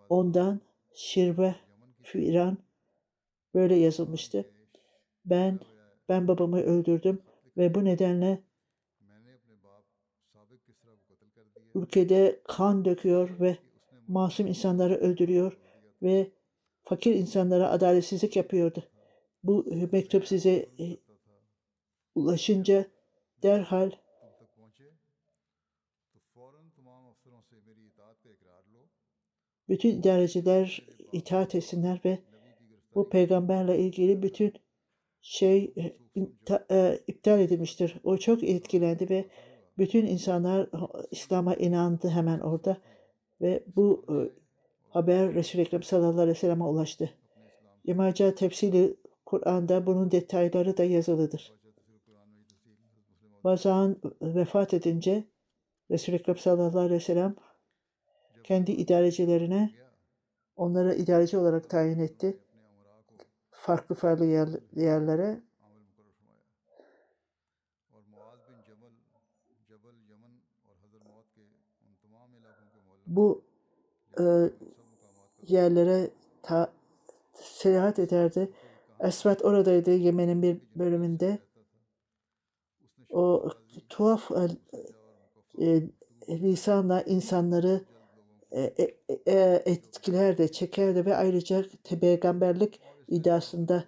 ondan 0.10 0.62
Şirve 0.94 1.56
Firan 2.02 2.58
böyle 3.54 3.76
yazılmıştı. 3.76 4.46
Ben 5.26 5.60
ben 6.10 6.28
babamı 6.28 6.62
öldürdüm 6.62 7.22
ve 7.58 7.76
bu 7.76 7.86
nedenle 7.86 8.44
ülkede 11.76 12.42
kan 12.44 12.86
döküyor 12.86 13.40
ve 13.40 13.58
masum 14.08 14.48
insanları 14.48 14.96
öldürüyor 14.96 15.58
ve 16.02 16.32
fakir 16.94 17.16
insanlara 17.16 17.70
adaletsizlik 17.70 18.36
yapıyordu. 18.36 18.84
Bu 19.44 19.66
mektup 19.92 20.28
size 20.28 20.70
e, 20.80 20.86
ulaşınca 22.16 22.86
derhal 23.44 23.92
bütün 29.70 29.90
idareciler 30.00 30.88
itaat 31.12 31.56
etsinler 31.56 32.02
ve 32.06 32.20
bu 32.96 33.10
peygamberle 33.10 33.80
ilgili 33.80 34.24
bütün 34.24 34.54
şey 35.22 35.74
e, 35.78 35.96
e, 36.72 37.00
iptal 37.08 37.40
edilmiştir. 37.40 37.96
O 38.04 38.18
çok 38.18 38.44
etkilendi 38.44 39.10
ve 39.10 39.30
bütün 39.78 40.06
insanlar 40.06 40.70
İslam'a 41.12 41.56
inandı 41.56 42.10
hemen 42.10 42.40
orada 42.40 42.78
ve 43.42 43.64
bu 43.76 44.06
e, 44.10 44.43
haber 44.94 45.34
Resul-i 45.34 45.62
Ekrem 45.62 45.84
sallallahu 45.84 46.22
aleyhi 46.22 46.36
ve 46.36 46.40
sellem'e 46.40 46.64
ulaştı. 46.64 47.10
İmaca 47.84 48.36
tefsili 48.36 48.98
Kur'an'da 49.26 49.86
bunun 49.86 50.12
detayları 50.12 50.78
da 50.78 50.84
yazılıdır. 50.84 51.54
Bazan 53.44 53.98
vefat 54.22 54.74
edince 54.74 55.24
Resul-i 55.92 56.16
Ekrem 56.16 56.38
sallallahu 56.38 56.80
aleyhi 56.80 56.96
ve 56.96 57.00
sellem 57.00 57.36
kendi 58.44 58.72
idarecilerine 58.72 59.72
onları 60.56 60.96
idareci 60.96 61.38
olarak 61.38 61.70
tayin 61.70 62.00
etti. 62.00 62.40
Farklı 63.52 63.96
farklı 63.96 64.26
yer, 64.26 64.50
yerlere 64.76 65.42
bu 73.08 73.44
e, 74.20 74.24
yerlere 75.48 76.10
ta, 76.42 76.72
seyahat 77.34 78.00
ederdi. 78.00 78.50
Esvet 79.00 79.46
oradaydı 79.46 79.92
Yemen'in 79.92 80.42
bir 80.42 80.58
bölümünde. 80.76 81.38
O 83.10 83.50
tuhaf 83.90 84.32
e, 84.32 85.66
e, 86.28 86.42
lisanla 86.42 87.02
insanları 87.02 87.82
e, 88.52 88.62
e, 88.62 88.96
e, 89.28 89.64
etkilerdi, 89.66 90.52
çekerdi 90.52 91.06
ve 91.06 91.16
ayrıca 91.16 91.66
peygamberlik 92.02 92.80
iddiasında 93.08 93.84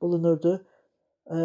bulunurdu. 0.00 0.66
E, 1.30 1.36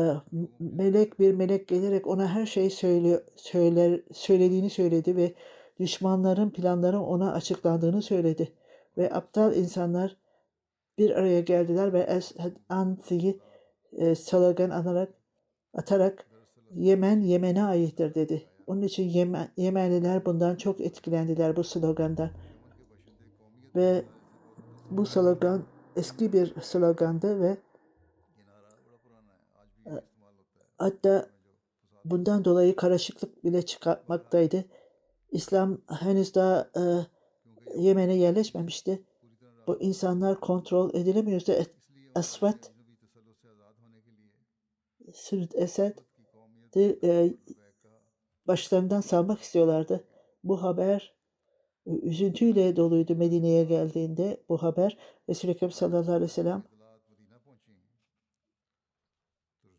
melek 0.60 1.20
bir 1.20 1.34
melek 1.34 1.68
gelerek 1.68 2.08
ona 2.08 2.28
her 2.28 2.46
şeyi 2.46 2.70
söyle, 2.70 3.24
söyler, 3.36 4.02
söylediğini 4.14 4.70
söyledi 4.70 5.16
ve 5.16 5.34
düşmanların 5.80 6.50
planları 6.50 7.00
ona 7.00 7.34
açıklandığını 7.34 8.02
söyledi. 8.02 8.52
Ve 8.98 9.14
aptal 9.14 9.56
insanlar 9.56 10.18
bir 10.98 11.12
araya 11.12 11.42
geldiler 11.42 11.94
ve 11.94 12.22
Ansi'yi 12.70 13.40
e, 13.92 14.16
slogan 14.16 14.70
atarak, 14.70 15.14
atarak 15.74 16.28
Yemen 16.76 17.22
Yemen'e 17.22 17.64
aittir 17.64 18.16
dedi. 18.16 18.48
Onun 18.68 18.82
için 18.82 19.10
Yemen, 19.10 19.50
Yemenliler 19.58 20.26
bundan 20.26 20.56
çok 20.56 20.82
etkilendiler 20.82 21.56
bu 21.56 21.64
slogandan. 21.64 22.30
Ve 23.76 24.06
bu 24.92 25.06
slogan 25.06 25.64
eski 25.96 26.34
bir 26.34 26.62
slogandı 26.62 27.42
ve 27.42 27.58
e, 29.86 29.92
hatta 30.78 31.30
bundan 32.06 32.46
dolayı 32.46 32.76
karışıklık 32.76 33.44
bile 33.44 33.66
çıkartmaktaydı. 33.66 34.66
İslam 35.32 35.78
henüz 35.88 36.36
daha 36.36 36.70
e, 36.78 36.82
Yemen'e 37.78 38.16
yerleşmemişti. 38.16 39.04
Bu 39.68 39.82
insanlar 39.82 40.40
kontrol 40.40 40.94
edilemiyordu. 40.94 41.52
Asvat 42.16 42.72
Sırt 45.14 45.56
Esed 45.56 45.98
de, 46.76 47.00
e, 47.04 47.34
başlarından 48.48 49.02
salmak 49.02 49.40
istiyorlardı. 49.40 50.08
Bu 50.44 50.64
haber 50.64 51.16
e, 51.86 51.92
üzüntüyle 51.92 52.76
doluydu 52.76 53.16
Medine'ye 53.16 53.64
geldiğinde 53.64 54.44
bu 54.50 54.64
haber. 54.64 54.98
Resul-i 55.30 55.52
Ekrem 55.52 55.72
sallallahu 55.72 56.12
aleyhi 56.12 56.24
ve 56.24 56.34
sellem 56.34 56.64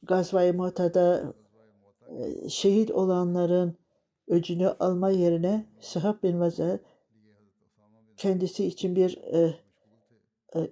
Gazva-i 0.02 0.52
Mu'ta'da 0.52 1.34
e, 2.18 2.48
şehit 2.48 2.90
olanların 2.90 3.76
öcünü 4.28 4.68
alma 4.68 5.10
yerine 5.10 5.66
Sahab 5.80 6.22
bin 6.22 6.40
Vazel 6.40 6.78
kendisi 8.22 8.66
için 8.66 8.96
bir 8.96 9.16
e, 9.16 9.60
e, 10.56 10.70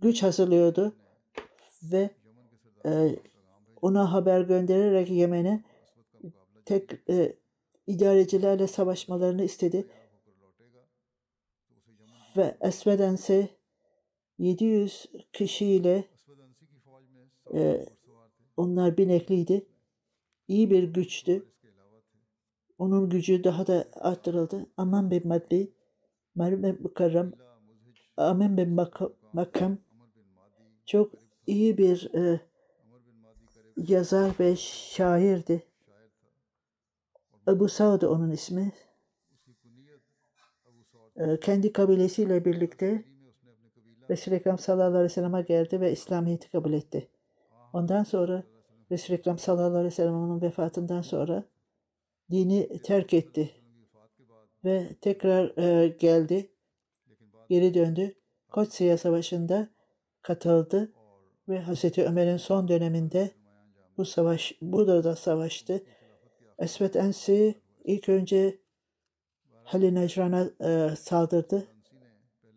güç 0.00 0.22
hazırlıyordu 0.22 0.96
ve 1.82 2.10
e, 2.86 3.16
ona 3.82 4.12
haber 4.12 4.40
göndererek 4.40 5.10
Yemen'e 5.10 5.64
tek 6.64 7.10
e, 7.10 7.36
idarecilerle 7.86 8.66
savaşmalarını 8.66 9.44
istedi. 9.44 9.88
Ve 12.36 12.56
Esvedense 12.60 13.48
700 14.38 15.06
kişiyle 15.32 16.04
e, 17.54 17.86
onlar 18.56 18.96
binekliydi. 18.96 19.66
İyi 20.48 20.70
bir 20.70 20.82
güçtü. 20.82 21.46
Onun 22.78 23.10
gücü 23.10 23.44
daha 23.44 23.66
da 23.66 23.88
arttırıldı. 23.92 24.66
Aman 24.76 25.10
bin 25.10 25.28
Maddi, 25.28 25.72
Marim 26.40 26.62
bin 26.62 26.82
Mukarram, 26.82 27.32
Amin 28.16 28.56
bin 28.56 28.78
Makam 29.32 29.78
çok 30.86 31.12
iyi 31.46 31.78
bir 31.78 32.14
e, 32.14 32.40
yazar 33.76 34.32
ve 34.40 34.56
şairdi. 34.56 35.62
Ebu 37.48 37.68
Saud 37.68 38.02
onun 38.02 38.30
ismi. 38.30 38.72
E, 41.16 41.40
kendi 41.40 41.72
kabilesiyle 41.72 42.44
birlikte 42.44 43.04
Resul-i 44.10 44.34
Ekrem 44.34 44.58
sallallahu 44.58 44.88
aleyhi 44.88 45.04
ve 45.04 45.08
sellem'e 45.08 45.42
geldi 45.42 45.80
ve 45.80 45.92
İslamiyet'i 45.92 46.50
kabul 46.50 46.72
etti. 46.72 47.08
Ondan 47.72 48.04
sonra 48.04 48.42
Resul-i 48.90 49.16
Ekrem 49.16 49.38
sallallahu 49.38 49.70
aleyhi 49.70 49.86
ve 49.86 49.90
sellem'in 49.90 50.40
vefatından 50.40 51.02
sonra 51.02 51.44
dini 52.30 52.82
terk 52.82 53.14
etti 53.14 53.59
ve 54.64 54.88
tekrar 55.00 55.58
e, 55.58 55.88
geldi, 55.88 56.50
geri 57.48 57.74
döndü. 57.74 58.14
Kotsiye 58.50 58.96
Savaşı'nda 58.96 59.68
katıldı 60.22 60.92
ve 61.48 61.60
Hazreti 61.60 62.04
Ömer'in 62.04 62.36
son 62.36 62.68
döneminde 62.68 63.30
bu 63.96 64.04
savaş, 64.04 64.58
burada 64.62 65.04
da 65.04 65.16
savaştı. 65.16 65.84
Esvet 66.58 66.96
Ensi 66.96 67.54
ilk 67.84 68.08
önce 68.08 68.58
Halil 69.64 69.92
Necran'a 69.92 70.50
e, 70.60 70.96
saldırdı. 70.96 71.66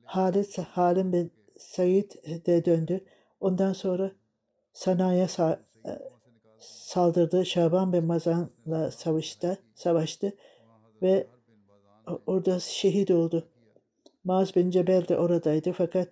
Halit 0.04 0.58
Halim 0.58 1.14
bin 1.14 1.32
Said 1.58 2.12
de 2.46 2.66
döndü. 2.66 3.06
Ondan 3.40 3.74
sonra 3.74 4.12
Sana'ya 4.74 5.26
sa- 5.26 5.60
e, 5.86 5.92
saldırdı. 6.60 7.46
Şaban 7.46 7.94
bin 7.94 8.04
Mazan'la 8.04 8.92
savaştı, 8.92 9.58
savaştı 9.76 10.34
ve 11.02 11.28
orada 12.28 12.60
şehit 12.60 13.12
oldu. 13.12 13.50
Maaz 14.24 14.56
bin 14.56 14.70
Cebel 14.70 15.08
de 15.08 15.18
oradaydı 15.18 15.72
fakat 15.72 16.08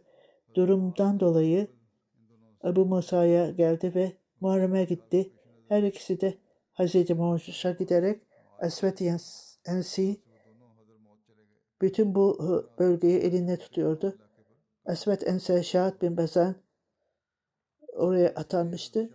durumdan 0.56 1.20
dolayı 1.20 1.68
Ebu 2.66 2.86
Musa'ya 2.86 3.52
geldi 3.52 3.96
ve 3.96 4.12
Muharrem'e 4.40 4.84
gitti. 4.84 5.32
Her 5.68 5.84
ikisi 5.84 6.22
de 6.22 6.38
Hazreti 6.74 7.14
Muhammed'e 7.14 7.72
giderek 7.80 8.22
Esvet 8.62 9.02
Ensi 9.66 10.22
bütün 11.82 12.16
bu 12.16 12.38
e, 12.42 12.80
bölgeyi 12.80 13.20
elinde 13.20 13.58
tutuyordu. 13.58 14.18
Esvet 14.88 15.28
Ense 15.28 15.64
Şahat 15.64 16.02
bin 16.02 16.18
Bazan 16.18 16.56
oraya 17.94 18.30
atanmıştı. 18.30 19.10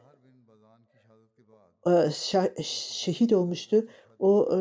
Ee, 1.86 2.10
şehit 2.62 3.32
olmuştu. 3.32 3.86
O 4.18 4.58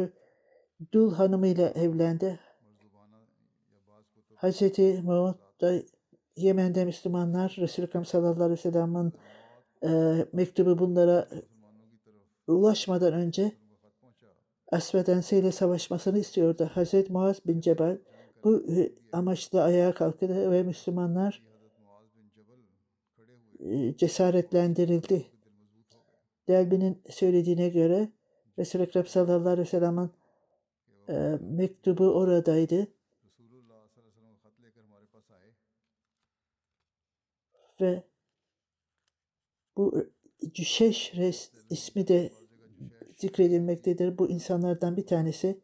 Dul 0.93 1.13
hanımıyla 1.13 1.69
evlendi. 1.69 2.39
Hazreti 4.35 5.01
Muhammed 5.03 5.35
da 5.61 5.73
Yemen'de 6.35 6.85
Müslümanlar 6.85 7.55
Resulü 7.59 7.85
Ekrem 7.85 8.05
sallallahu 8.05 8.43
aleyhi 8.43 8.51
ve 8.51 8.71
sellem'in 8.71 9.13
e, 9.83 10.25
mektubu 10.33 10.79
bunlara 10.79 11.29
ulaşmadan 12.47 13.13
önce 13.13 13.51
Asved 14.71 15.07
Ense 15.07 15.39
ile 15.39 15.51
savaşmasını 15.51 16.19
istiyordu. 16.19 16.69
Hazreti 16.73 17.11
Muaz 17.11 17.45
bin 17.45 17.61
Cebel 17.61 17.97
bu 18.43 18.63
amaçla 19.11 19.63
ayağa 19.63 19.93
kalktı 19.93 20.51
ve 20.51 20.63
Müslümanlar 20.63 21.43
e, 23.59 23.97
cesaretlendirildi. 23.97 25.25
Delbi'nin 26.47 27.01
söylediğine 27.09 27.69
göre 27.69 28.09
Resul-i 28.59 28.83
Ekrem 28.83 29.05
sallallahu 29.05 29.49
aleyhi 29.49 29.67
ve 29.67 29.69
sellem'in 29.69 30.11
e, 31.09 31.37
mektubu 31.41 32.03
oradaydı. 32.03 32.87
Ve 37.81 38.03
bu 39.77 40.05
Cüşeş 40.53 41.15
res, 41.15 41.51
ismi 41.69 42.07
de 42.07 42.31
zikredilmektedir. 43.13 44.17
Bu 44.17 44.29
insanlardan 44.29 44.97
bir 44.97 45.05
tanesi 45.05 45.61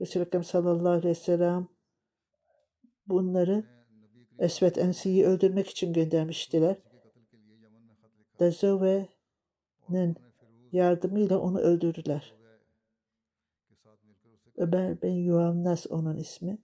Resul-i 0.00 0.22
Ekrem 0.22 0.44
sallallahu 0.44 0.88
aleyhi 0.88 1.08
ve 1.08 1.14
sellem 1.14 1.68
bunları 3.06 3.64
Esvet 4.38 4.78
Ensi'yi 4.78 5.26
öldürmek 5.26 5.70
için 5.70 5.92
göndermiştiler. 5.92 6.76
Dazove'nin 8.40 10.16
yardımıyla 10.72 11.38
onu 11.38 11.58
öldürdüler. 11.58 12.43
Ömer 14.56 15.02
bin 15.02 15.12
Yuannas 15.12 15.86
onun 15.90 16.16
ismi. 16.16 16.58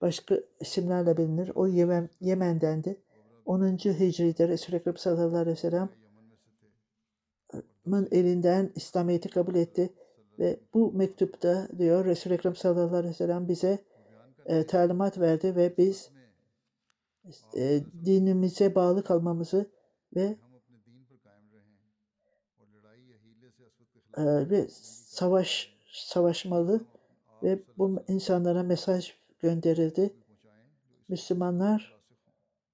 Başka 0.00 0.40
isimlerle 0.60 1.16
bilinir. 1.16 1.52
O 1.54 1.66
Yemen, 1.66 2.08
Yemen'dendi. 2.20 3.00
10. 3.44 3.76
Hicri'de 3.76 4.48
Resul-i 4.48 4.76
Ekrem 4.76 4.96
sallallahu 4.96 5.36
aleyhi 5.36 5.56
elinden 8.10 8.72
İslamiyet'i 8.74 9.28
kabul 9.28 9.54
etti. 9.54 9.94
Ve 10.38 10.60
bu 10.74 10.92
mektupta 10.92 11.68
diyor 11.78 12.04
Resul-i 12.04 12.34
Ekrem 12.34 12.56
sallallahu 12.56 12.96
aleyhi 12.96 13.14
ve 13.14 13.16
sellem 13.16 13.48
bize 13.48 13.78
e, 14.46 14.66
talimat 14.66 15.18
verdi 15.18 15.56
ve 15.56 15.76
biz 15.76 16.10
e, 17.56 17.80
dinimize 18.04 18.74
bağlı 18.74 19.04
kalmamızı 19.04 19.70
ve 20.16 20.36
e, 24.16 24.50
ve 24.50 24.68
savaş 25.08 25.79
savaşmalı 25.92 26.84
ve 27.42 27.62
bu 27.78 28.02
insanlara 28.08 28.62
mesaj 28.62 29.14
gönderildi. 29.38 30.14
Müslümanlar 31.08 32.00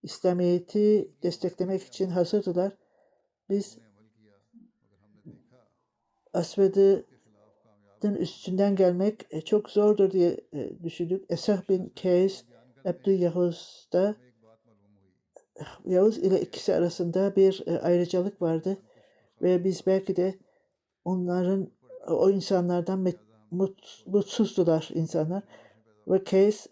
İslamiyet'i 0.02 1.10
desteklemek 1.22 1.82
için 1.82 2.10
hazırdılar. 2.10 2.72
Biz 3.50 3.78
Asved'in 6.32 8.14
üstünden 8.14 8.76
gelmek 8.76 9.26
e, 9.30 9.40
çok 9.40 9.70
zordur 9.70 10.10
diye 10.10 10.40
e, 10.52 10.82
düşündük. 10.82 11.24
Esah 11.28 11.68
bin 11.68 11.88
Keys, 11.88 12.44
Abdülyahuz 12.84 13.88
da 13.92 14.16
Yavuz 15.84 16.18
ile 16.18 16.40
ikisi 16.40 16.74
arasında 16.74 17.36
bir 17.36 17.62
e, 17.66 17.80
ayrıcalık 17.80 18.42
vardı 18.42 18.78
ve 19.42 19.64
biz 19.64 19.86
belki 19.86 20.16
de 20.16 20.38
onların 21.04 21.70
o 22.08 22.30
insanlardan 22.30 23.14
mut, 23.50 24.04
mutsuzdular 24.06 24.88
insanlar. 24.94 25.42
Ve 26.08 26.24
Keys 26.24 26.66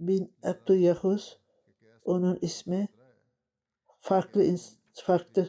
bin 0.00 0.32
Abdülyahuz 0.42 1.38
onun 2.04 2.38
ismi 2.42 2.88
farklı 3.98 4.56
farklı. 4.94 5.48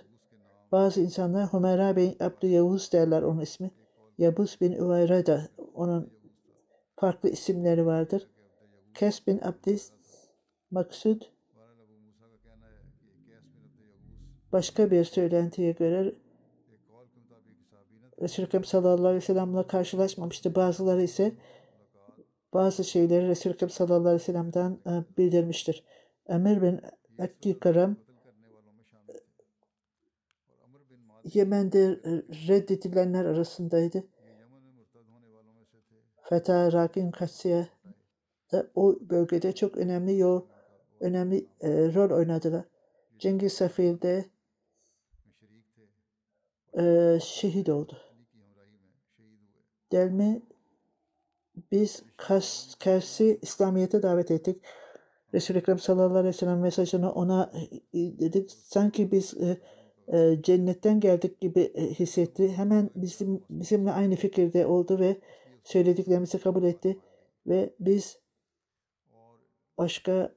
Bazı 0.71 1.01
insanlar 1.01 1.53
Hümera 1.53 1.95
bin 1.95 2.15
Abdülyahuz 2.19 2.91
derler 2.91 3.21
onun 3.21 3.41
ismi. 3.41 3.71
Yabuz 4.17 4.57
bin 4.61 4.71
Üvayra 4.71 5.25
da 5.25 5.49
onun 5.73 6.13
farklı 6.95 7.29
isimleri 7.29 7.85
vardır. 7.85 8.27
Kes 8.93 9.27
bin 9.27 9.39
Abdis 9.41 9.91
Maksud 10.71 11.21
başka 14.51 14.91
bir 14.91 15.03
söylentiye 15.03 15.71
göre 15.71 16.15
Resul-i 18.21 18.45
Ekrem 18.45 18.63
sallallahu 18.63 19.07
aleyhi 19.07 19.15
ve 19.15 19.25
sellem'le 19.25 19.63
karşılaşmamıştı. 19.63 20.55
Bazıları 20.55 21.01
ise 21.01 21.31
bazı 22.53 22.83
şeyleri 22.83 23.27
Resul-i 23.27 23.53
Ekrem 23.53 23.69
sallallahu 23.69 24.07
aleyhi 24.07 24.15
ve 24.15 24.25
sellem'den 24.25 24.77
e, 24.87 25.17
bildirmiştir. 25.17 25.83
Emir 26.27 26.61
bin 26.61 26.81
Akki 27.19 27.59
Karam 27.59 27.95
Yemen'de 31.33 31.83
e, 31.83 32.11
reddedilenler 32.47 33.25
arasındaydı. 33.25 34.03
Fetha 36.21 36.71
Rakin 36.71 37.11
Katsiye 37.11 37.67
da 38.51 38.67
o 38.75 38.99
bölgede 39.01 39.55
çok 39.55 39.77
önemli 39.77 40.17
yol, 40.17 40.41
önemli 40.99 41.47
e, 41.61 41.93
rol 41.93 42.17
oynadılar. 42.17 42.65
Cengiz 43.19 43.53
Safir'de 43.53 44.25
e, 46.77 47.17
şehit 47.21 47.69
oldu. 47.69 48.08
Delmi 49.91 50.41
biz 51.71 52.03
Kers'i 52.79 53.39
İslamiyet'e 53.41 54.03
davet 54.03 54.31
ettik. 54.31 54.61
Resul-i 55.33 55.57
Ekrem 55.57 55.79
sallallahu 55.79 56.17
aleyhi 56.17 56.27
ve 56.27 56.37
sellem 56.37 56.59
mesajını 56.59 57.11
ona 57.11 57.51
e, 57.93 57.97
dedik. 57.97 58.51
Sanki 58.51 59.11
biz 59.11 59.33
e, 59.33 59.57
e, 60.17 60.41
cennetten 60.41 60.99
geldik 60.99 61.41
gibi 61.41 61.59
e, 61.59 61.93
hissetti. 61.93 62.51
Hemen 62.51 62.89
bizim 62.95 63.43
bizimle 63.49 63.91
aynı 63.91 64.15
fikirde 64.15 64.65
oldu 64.65 64.99
ve 64.99 65.17
söylediklerimizi 65.63 66.39
kabul 66.39 66.63
etti. 66.63 66.99
Ve 67.47 67.73
biz 67.79 68.19
başka 69.77 70.33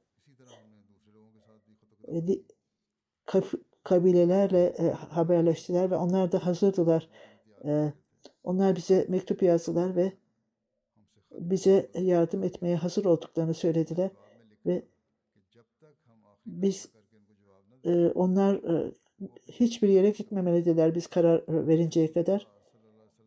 e, 2.08 2.22
kabilelerle 3.84 4.66
e, 4.66 4.90
haberleştiler 4.90 5.90
ve 5.90 5.96
onlar 5.96 6.32
da 6.32 6.46
hazırdılar. 6.46 7.08
E, 7.64 7.92
onlar 8.44 8.76
bize 8.76 9.06
mektup 9.08 9.42
yazdılar 9.42 9.96
ve 9.96 10.12
bize 11.30 11.90
yardım 11.94 12.42
etmeye 12.42 12.76
hazır 12.76 13.04
olduklarını 13.04 13.54
söylediler 13.54 14.10
ve 14.66 14.82
biz 16.46 16.88
e, 17.84 18.06
onlar 18.06 18.54
e, 18.54 18.92
hiçbir 19.48 19.88
yere 19.88 20.10
gitmemelidiler 20.10 20.94
biz 20.94 21.06
karar 21.06 21.42
verinceye 21.48 22.12
kadar. 22.12 22.46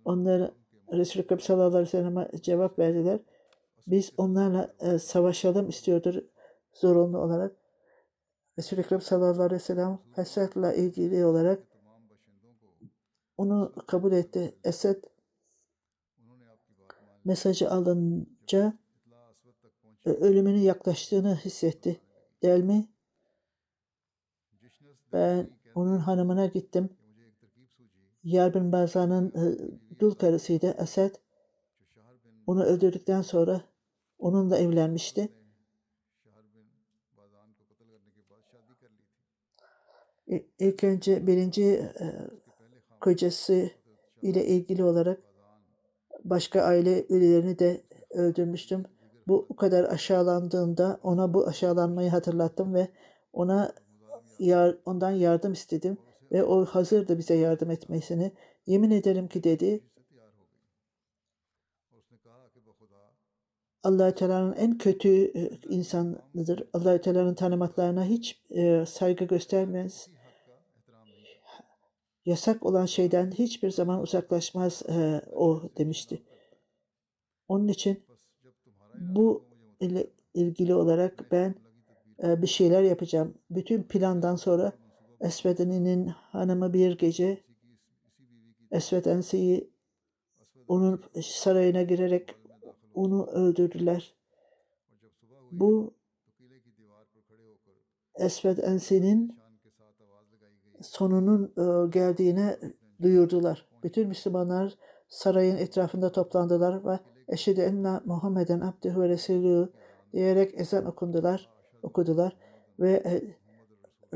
Onlar 0.06 0.52
Resulü 0.92 1.24
Ekrem 1.24 1.40
sallallahu 1.40 1.68
aleyhi 1.68 1.84
ve 1.84 1.90
sellem'e 1.90 2.30
cevap 2.42 2.80
verdiler. 2.80 3.20
Biz 3.88 4.12
onlarla 4.18 4.74
e, 4.80 5.00
savaşalım 5.00 5.70
istiyordur 5.70 6.16
zorunlu 6.74 7.18
olarak. 7.18 7.56
Resul-i 8.58 8.80
Ekrem 8.80 9.02
sallallahu 9.02 9.44
aleyhi 9.44 9.62
ve 9.62 9.66
sellem 9.66 10.00
Esed'le 10.18 10.78
ilgili 10.78 11.26
olarak 11.26 11.60
onu 13.38 13.74
kabul 13.88 14.12
etti. 14.12 14.56
Esed 14.64 15.04
mesajı 17.26 17.72
alınca 17.72 18.78
e, 20.06 20.10
ölümünün 20.10 20.62
yaklaştığını 20.62 21.36
hissetti. 21.36 22.02
Delmi 22.44 22.88
ben 25.14 25.50
onun 25.76 25.98
hanımına 25.98 26.46
gittim. 26.46 26.90
Yarbin 28.24 28.72
Bazan'ın 28.72 29.30
e, 29.30 30.00
dul 30.00 30.12
karısıydı 30.12 30.76
Esed. 30.80 31.16
Onu 32.48 32.64
öldürdükten 32.64 33.22
sonra 33.22 33.62
onunla 34.20 34.58
evlenmişti. 34.58 35.30
İlk 40.60 40.84
önce 40.84 41.28
birinci 41.28 41.64
e, 41.64 42.06
kocası 43.06 43.70
ile 44.22 44.46
ilgili 44.46 44.84
olarak 44.84 45.20
başka 46.24 46.62
aile 46.62 47.06
üyelerini 47.08 47.60
de 47.60 47.82
öldürmüştüm. 48.10 48.84
bu 49.28 49.46
o 49.50 49.56
kadar 49.56 49.84
aşağılandığında 49.84 51.00
ona 51.04 51.34
bu 51.34 51.48
aşağılanmayı 51.48 52.10
hatırlattım 52.10 52.74
ve 52.74 52.88
ona 53.34 53.74
yar, 54.40 54.78
ondan 54.86 55.12
yardım 55.12 55.54
istedim 55.54 55.98
ve 56.32 56.44
o 56.44 56.66
hazırdı 56.66 57.18
bize 57.18 57.34
yardım 57.34 57.72
etmesini. 57.72 58.32
Yemin 58.66 58.92
ederim 58.92 59.28
ki 59.28 59.44
dedi 59.44 59.84
allah 63.84 64.16
Teala'nın 64.16 64.54
en 64.54 64.78
kötü 64.78 65.10
e, 65.40 65.50
insanıdır. 65.70 66.64
allah 66.74 67.02
Teala'nın 67.02 67.34
tanımaklarına 67.34 68.06
hiç 68.06 68.42
e, 68.50 68.86
saygı 68.86 69.26
göstermez. 69.26 70.15
Yasak 72.26 72.66
olan 72.66 72.86
şeyden 72.86 73.32
hiçbir 73.32 73.70
zaman 73.70 74.02
uzaklaşmaz 74.02 74.84
e, 74.90 75.22
o 75.32 75.70
demişti. 75.78 76.24
Onun 77.48 77.68
için 77.68 78.04
bu 78.96 79.46
ile 79.80 80.08
ilgili 80.34 80.76
olarak 80.76 81.32
ben 81.32 81.56
e, 82.24 82.42
bir 82.42 82.48
şeyler 82.48 82.84
yapacağım. 82.84 83.34
Bütün 83.50 83.84
plandan 83.84 84.36
sonra 84.36 84.74
Esvedeni'nin 85.22 86.08
hanımı 86.08 86.74
bir 86.74 86.98
gece 86.98 87.44
Esved 88.72 89.06
Ensi'yi 89.06 89.70
onun 90.68 91.04
sarayına 91.22 91.82
girerek 91.82 92.36
onu 92.94 93.26
öldürdüler. 93.26 94.16
Bu 95.52 95.94
Esved 98.16 98.58
Ensi'nin 98.58 99.45
sonunun 100.86 101.44
e, 101.44 101.90
geldiğini 101.90 102.58
duyurdular. 103.02 103.66
Bütün 103.84 104.08
Müslümanlar 104.08 104.78
sarayın 105.08 105.58
etrafında 105.58 106.12
toplandılar 106.12 106.86
ve 106.86 107.00
Eşhedü 107.28 107.62
enne 107.62 108.00
Muhammeden 108.06 108.60
abdühü 108.60 109.02
ve 109.02 109.10
resulü 109.10 109.70
diyerek 110.14 110.60
ezan 110.60 110.86
okundular, 110.86 111.50
okudular 111.84 112.38
ve 112.80 112.92
e, 112.92 113.22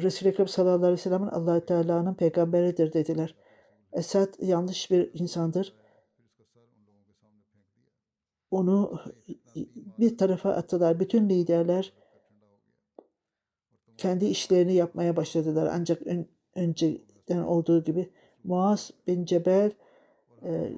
Resul-i 0.01 0.29
Ekrem 0.29 0.47
sallallahu 0.47 0.75
aleyhi 0.77 0.93
ve 0.93 0.97
sellem'in 0.97 1.27
allah 1.27 1.65
Teala'nın 1.65 2.13
peygamberidir 2.13 2.93
dediler. 2.93 3.35
Esad 3.93 4.33
yanlış 4.39 4.91
bir 4.91 5.11
insandır. 5.13 5.75
Onu 8.51 8.99
bir 9.99 10.17
tarafa 10.17 10.49
attılar. 10.49 10.99
Bütün 10.99 11.29
liderler 11.29 11.93
kendi 13.97 14.25
işlerini 14.25 14.73
yapmaya 14.73 15.15
başladılar. 15.15 15.69
Ancak 15.73 16.01
önceden 16.55 17.37
olduğu 17.37 17.83
gibi 17.83 18.09
Muaz 18.43 18.91
bin 19.07 19.25
Cebel 19.25 19.71
e, 20.43 20.71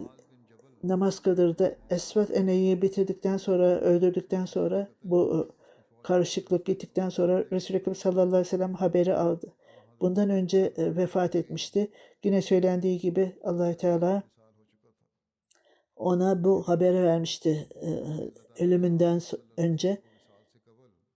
namaz 0.83 1.19
kıldırdı. 1.19 1.77
Esvet 1.89 2.37
Ene'yi 2.37 2.81
bitirdikten 2.81 3.37
sonra, 3.37 3.79
öldürdükten 3.79 4.45
sonra 4.45 4.87
bu 5.03 5.35
e, 5.35 5.61
karışıklık 6.03 6.65
gittikten 6.65 7.09
sonra 7.09 7.45
Resul-i 7.51 7.77
Ekrem 7.77 7.95
sallallahu 7.95 8.27
aleyhi 8.27 8.39
ve 8.39 8.49
sellem 8.49 8.73
haberi 8.73 9.15
aldı. 9.15 9.53
Bundan 10.01 10.29
önce 10.29 10.73
e, 10.77 10.95
vefat 10.95 11.35
etmişti. 11.35 11.91
Yine 12.23 12.41
söylendiği 12.41 12.99
gibi 12.99 13.35
allah 13.43 13.73
Teala 13.73 14.23
ona 15.95 16.43
bu 16.43 16.63
haberi 16.67 17.03
vermişti 17.03 17.67
e, 17.81 17.89
ölümünden 18.63 19.21
önce. 19.57 20.01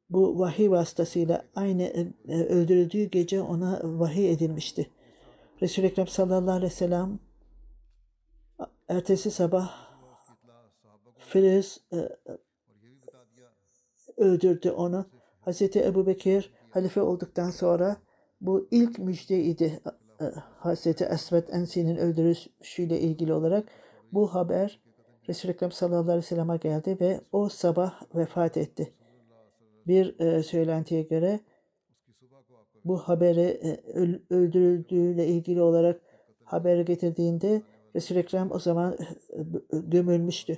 Bu 0.09 0.39
vahiy 0.39 0.69
vasıtasıyla 0.69 1.45
aynı 1.55 1.83
e, 1.83 2.43
öldürüldüğü 2.43 3.03
gece 3.03 3.41
ona 3.41 3.81
vahiy 3.83 4.31
edilmişti. 4.31 4.89
Resul-i 5.61 5.85
Ekrem 5.85 6.07
sallallahu 6.07 6.51
aleyhi 6.51 6.71
ve 6.71 6.75
sellem 6.75 7.19
ertesi 8.87 9.31
sabah 9.31 9.85
Filiz 11.17 11.81
öldürdü 14.17 14.71
onu. 14.71 15.05
Hazreti 15.41 15.83
Ebu 15.83 16.07
Bekir 16.07 16.53
halife 16.69 17.01
olduktan 17.01 17.49
sonra 17.49 17.97
bu 18.41 18.67
ilk 18.71 18.99
müjdeydi 18.99 19.79
Hazreti 20.57 21.05
Esved 21.05 21.47
Ensi'nin 21.47 21.97
öldürüşüyle 21.97 22.99
ilgili 22.99 23.33
olarak. 23.33 23.67
Bu 24.11 24.33
haber 24.35 24.79
Resul-i 25.29 25.51
Ekrem 25.51 25.71
sallallahu 25.71 26.01
aleyhi 26.01 26.17
ve 26.17 26.21
sellem'e 26.21 26.57
geldi 26.57 26.97
ve 27.01 27.21
o 27.31 27.49
sabah 27.49 28.15
vefat 28.15 28.57
etti. 28.57 28.93
Bir 29.87 30.19
e, 30.19 30.43
söylentiye 30.43 31.01
göre 31.01 31.39
bu 32.85 32.97
haberi 32.97 33.41
e, 33.41 33.83
öldürüldüğüyle 34.29 35.27
ilgili 35.27 35.61
olarak 35.61 36.01
haberi 36.43 36.85
getirdiğinde 36.85 37.61
Resul-i 37.95 38.19
Ekrem 38.19 38.51
o 38.51 38.59
zaman 38.59 38.93
e, 38.93 39.39
gömülmüştü. 39.71 40.57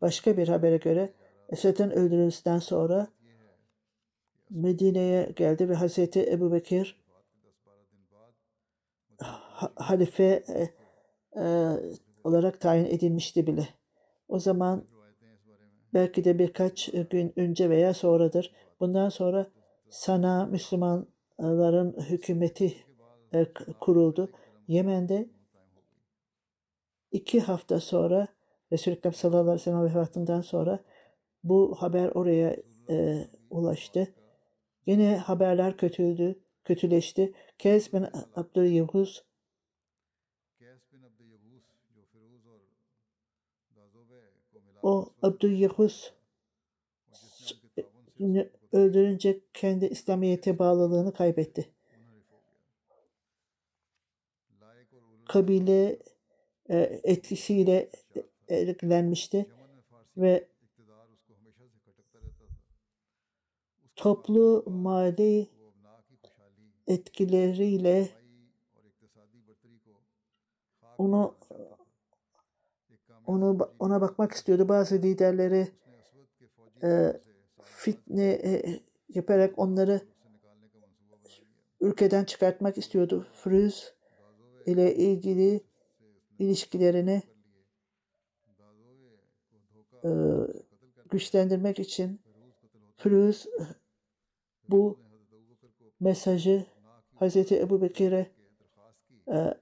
Başka 0.00 0.36
bir 0.36 0.48
habere 0.48 0.76
göre 0.76 1.12
Esed'in 1.48 1.90
öldürülmesinden 1.90 2.58
sonra 2.58 3.08
Medine'ye 4.50 5.32
geldi 5.36 5.68
ve 5.68 5.74
Hazreti 5.74 6.32
Ebu 6.32 6.52
Bekir 6.52 6.96
halife 9.74 10.44
e, 10.48 10.68
e, 11.40 11.76
olarak 12.24 12.60
tayin 12.60 12.84
edilmişti 12.84 13.46
bile. 13.46 13.68
O 14.28 14.38
zaman 14.38 14.84
belki 15.94 16.24
de 16.24 16.38
birkaç 16.38 16.90
gün 17.10 17.32
önce 17.36 17.70
veya 17.70 17.94
sonradır. 17.94 18.54
Bundan 18.80 19.08
sonra 19.08 19.50
Sana 19.90 20.46
Müslümanların 20.46 22.00
hükümeti 22.00 22.76
e, 23.34 23.46
kuruldu. 23.80 24.30
Yemen'de 24.68 25.28
iki 27.12 27.40
hafta 27.40 27.80
sonra 27.80 28.28
Resulü 28.72 28.94
Ekrem 28.94 29.12
sallallahu 29.12 29.40
aleyhi 29.40 29.54
ve 29.54 29.58
sellem 29.58 29.84
vefatından 29.84 30.40
sonra 30.40 30.84
bu 31.44 31.76
haber 31.78 32.08
oraya 32.08 32.56
e, 32.90 33.26
ulaştı. 33.50 34.14
Yine 34.86 35.16
haberler 35.16 35.76
kötüldü, 35.76 36.40
kötüleşti. 36.64 37.34
Kez 37.58 37.92
bin 37.92 38.06
Abdülyavuz 38.34 39.24
o 44.82 45.12
Abdülyavuz 45.22 46.14
öldürünce 48.72 49.40
kendi 49.54 49.86
İslamiyet'e 49.86 50.58
bağlılığını 50.58 51.12
kaybetti. 51.12 51.70
Kabile 55.28 55.98
e, 56.68 56.78
etkisiyle 57.04 57.90
etkilenmişti 58.48 59.46
ve 60.16 60.48
toplu 63.96 64.64
mali 64.66 65.48
etkileriyle 66.86 68.08
onu 70.98 71.34
onu 73.26 73.70
ona 73.78 74.00
bakmak 74.00 74.32
istiyordu. 74.32 74.68
Bazı 74.68 74.94
liderleri 74.94 75.68
e, 76.82 77.20
fitne 77.76 78.30
e, 78.44 78.80
yaparak 79.08 79.58
onları 79.58 80.00
ülkeden 81.80 82.24
çıkartmak 82.24 82.78
istiyordu. 82.78 83.26
Fruz 83.32 83.94
ile 84.66 84.94
ilgili 84.94 85.60
ilişkilerini 86.38 87.22
e, 90.04 90.10
güçlendirmek 91.10 91.78
için 91.78 92.20
Firuz 92.96 93.46
bu 94.68 94.98
mesajı 96.00 96.66
Hz. 97.20 97.52
Ebu 97.52 97.82
Bekir'e 97.82 98.30
e, 99.28 99.54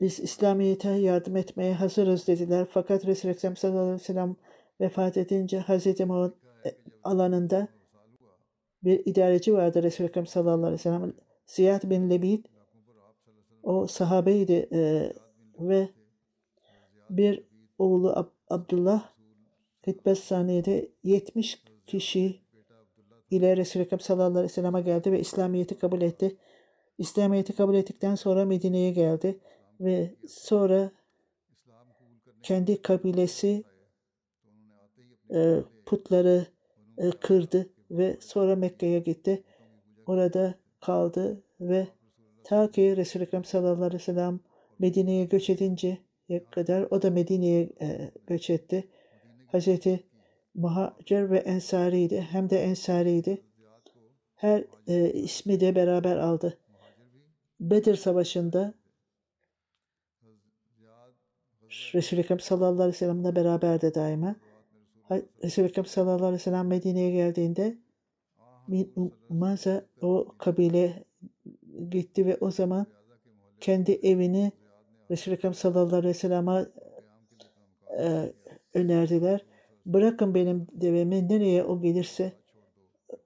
biz 0.00 0.20
İslamiyet'e 0.20 0.90
yardım 0.90 1.36
etmeye 1.36 1.74
hazırız 1.74 2.26
dediler. 2.26 2.66
Fakat 2.70 3.06
Resul-i 3.06 3.32
Ekrem 3.32 3.56
sallallahu 3.56 3.82
aleyhi 3.82 4.00
ve 4.00 4.04
sellem 4.04 4.36
vefat 4.80 5.16
edince 5.16 5.60
Hz. 5.60 6.00
Muhammed 6.00 6.43
alanında 7.04 7.68
bir 8.84 9.02
idareci 9.06 9.54
vardı 9.54 9.82
Resul-i 9.82 10.06
Ekrem 10.06 10.26
sallallahu 10.26 10.66
aleyhi 10.66 10.72
ve 10.72 10.78
sellem. 10.78 11.12
Ziyad 11.46 11.90
bin 11.90 12.10
Lebid 12.10 12.44
o 13.62 13.86
sahabeydi 13.86 14.68
e, 14.72 15.12
ve 15.58 15.88
bir 17.10 17.44
oğlu 17.78 18.10
Ab 18.10 18.28
Abdullah 18.48 19.08
Fitbes 19.82 20.30
70 21.02 21.62
kişi 21.86 22.40
ile 23.30 23.56
Resul-i 23.56 23.82
Ekrem 23.82 24.00
sallallahu 24.00 24.30
aleyhi 24.30 24.44
ve 24.44 24.48
sellem'e 24.48 24.80
geldi 24.80 25.12
ve 25.12 25.20
İslamiyet'i 25.20 25.78
kabul 25.78 26.02
etti. 26.02 26.36
İslamiyet'i 26.98 27.52
kabul 27.56 27.74
ettikten 27.74 28.14
sonra 28.14 28.44
Medine'ye 28.44 28.90
geldi 28.90 29.40
ve 29.80 30.14
sonra 30.28 30.90
kendi 32.42 32.82
kabilesi 32.82 33.64
e, 35.34 35.60
putları 35.86 36.46
e, 36.98 37.10
kırdı 37.10 37.70
ve 37.90 38.16
sonra 38.20 38.56
Mekke'ye 38.56 38.98
gitti. 38.98 39.42
Orada 40.06 40.54
kaldı 40.80 41.42
ve 41.60 41.86
ta 42.44 42.70
ki 42.70 42.96
Resul-i 42.96 43.22
Ekrem 43.22 43.44
sallallahu 43.44 43.84
aleyhi 43.84 43.94
ve 43.94 44.04
sellem 44.04 44.40
Medine'ye 44.78 45.24
göç 45.24 45.50
edince 45.50 45.98
kadar 46.50 46.86
o 46.90 47.02
da 47.02 47.10
Medine'ye 47.10 47.68
e, 47.80 48.10
göç 48.26 48.50
etti. 48.50 48.88
Hazreti 49.46 50.04
muhacir 50.54 51.30
ve 51.30 51.38
ensariydi. 51.38 52.20
Hem 52.20 52.50
de 52.50 52.62
ensariydi. 52.62 53.42
Her 54.34 54.64
e, 54.86 55.12
ismi 55.12 55.60
de 55.60 55.74
beraber 55.74 56.16
aldı. 56.16 56.58
Bedir 57.60 57.96
Savaşı'nda 57.96 58.74
Resul-i 61.94 62.20
Ekrem 62.20 62.40
sallallahu 62.40 62.82
aleyhi 62.82 62.88
ve 62.88 62.98
sellem'le 62.98 63.36
beraberdi 63.36 63.94
daima. 63.94 64.36
Resul-i 65.10 65.66
Ekrem 65.66 65.86
sallallahu 65.86 66.24
aleyhi 66.24 66.34
ve 66.34 66.38
sellem 66.38 66.66
Medine'ye 66.66 67.10
geldiğinde 67.10 67.78
Min 68.68 69.12
Umaza 69.30 69.84
o 70.00 70.34
kabile 70.38 71.04
gitti 71.90 72.26
ve 72.26 72.36
o 72.40 72.50
zaman 72.50 72.86
kendi 73.60 73.92
evini 73.92 74.52
Resul-i 75.10 75.34
Ekrem 75.34 75.54
sallallahu 75.54 75.96
aleyhi 75.96 76.14
ve 76.14 76.18
sellem'e 76.18 76.66
e, 77.98 78.32
önerdiler. 78.74 79.44
Bırakın 79.86 80.34
benim 80.34 80.66
devemi 80.72 81.28
nereye 81.28 81.64
o 81.64 81.80
gelirse 81.80 82.32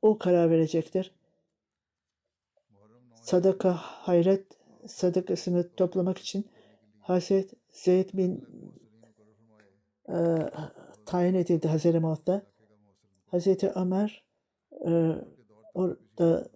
o 0.03 0.19
karar 0.19 0.51
verecektir. 0.51 1.15
Sadaka, 3.15 3.73
hayret 3.81 4.47
sadakasını 4.87 5.69
toplamak 5.77 6.19
için 6.19 6.47
Hazret 7.01 7.55
Zeyd 7.71 8.09
bin 8.13 8.45
e, 10.09 10.17
tayin 11.09 11.35
edildi 11.35 11.69
Hazreti 11.69 12.01
Muhammed'de. 12.01 12.43
Hazreti 13.27 13.71
Ömer 13.75 14.25
e, 14.87 14.91
orada 15.75 16.49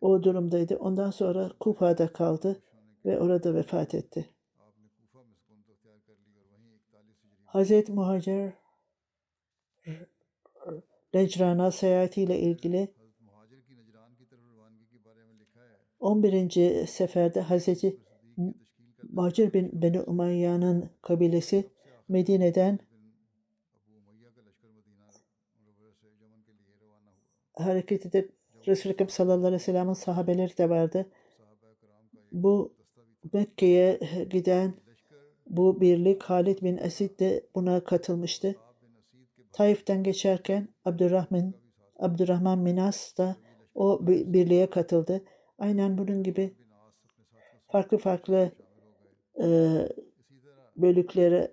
o 0.00 0.22
durumdaydı. 0.22 0.76
Ondan 0.76 1.10
sonra 1.10 1.50
Kufa'da 1.60 2.12
kaldı 2.12 2.62
ve 3.04 3.20
orada 3.20 3.54
vefat 3.54 3.94
etti. 3.94 4.30
Hazreti 7.44 7.92
Muhacir 7.92 8.52
Necran'a 11.14 11.70
seyahatiyle 11.70 12.38
ilgili 12.38 12.94
11. 16.00 16.86
seferde 16.86 17.40
Hazreti 17.40 18.00
Muhacir 19.12 19.52
bin 19.52 19.82
Beni 19.82 20.00
Umayya'nın 20.00 20.90
kabilesi 21.02 21.70
Medine'den 22.08 22.78
hareket 27.62 28.06
edip 28.06 28.32
Resul-i 28.66 28.92
Ekrem 28.92 29.08
sallallahu 29.08 29.46
aleyhi 29.46 29.54
ve 29.54 29.64
sellem'in 29.64 29.92
sahabeleri 29.92 30.58
de 30.58 30.70
vardı. 30.70 31.06
Bu 32.32 32.74
Mekke'ye 33.32 34.00
giden 34.30 34.74
bu 35.46 35.80
birlik 35.80 36.22
Halid 36.22 36.62
bin 36.62 36.76
Esid 36.76 37.20
de 37.20 37.46
buna 37.54 37.84
katılmıştı. 37.84 38.56
Taif'ten 39.52 40.02
geçerken 40.02 40.68
Abdurrahman 40.84 41.54
Abdurrahman 41.98 42.58
Minas 42.58 43.18
da 43.18 43.36
o 43.74 44.06
bi- 44.06 44.32
birliğe 44.32 44.70
katıldı. 44.70 45.24
Aynen 45.58 45.98
bunun 45.98 46.22
gibi 46.22 46.54
farklı 47.68 47.98
farklı 47.98 48.50
e, 49.42 49.48
bölüklere 50.76 51.52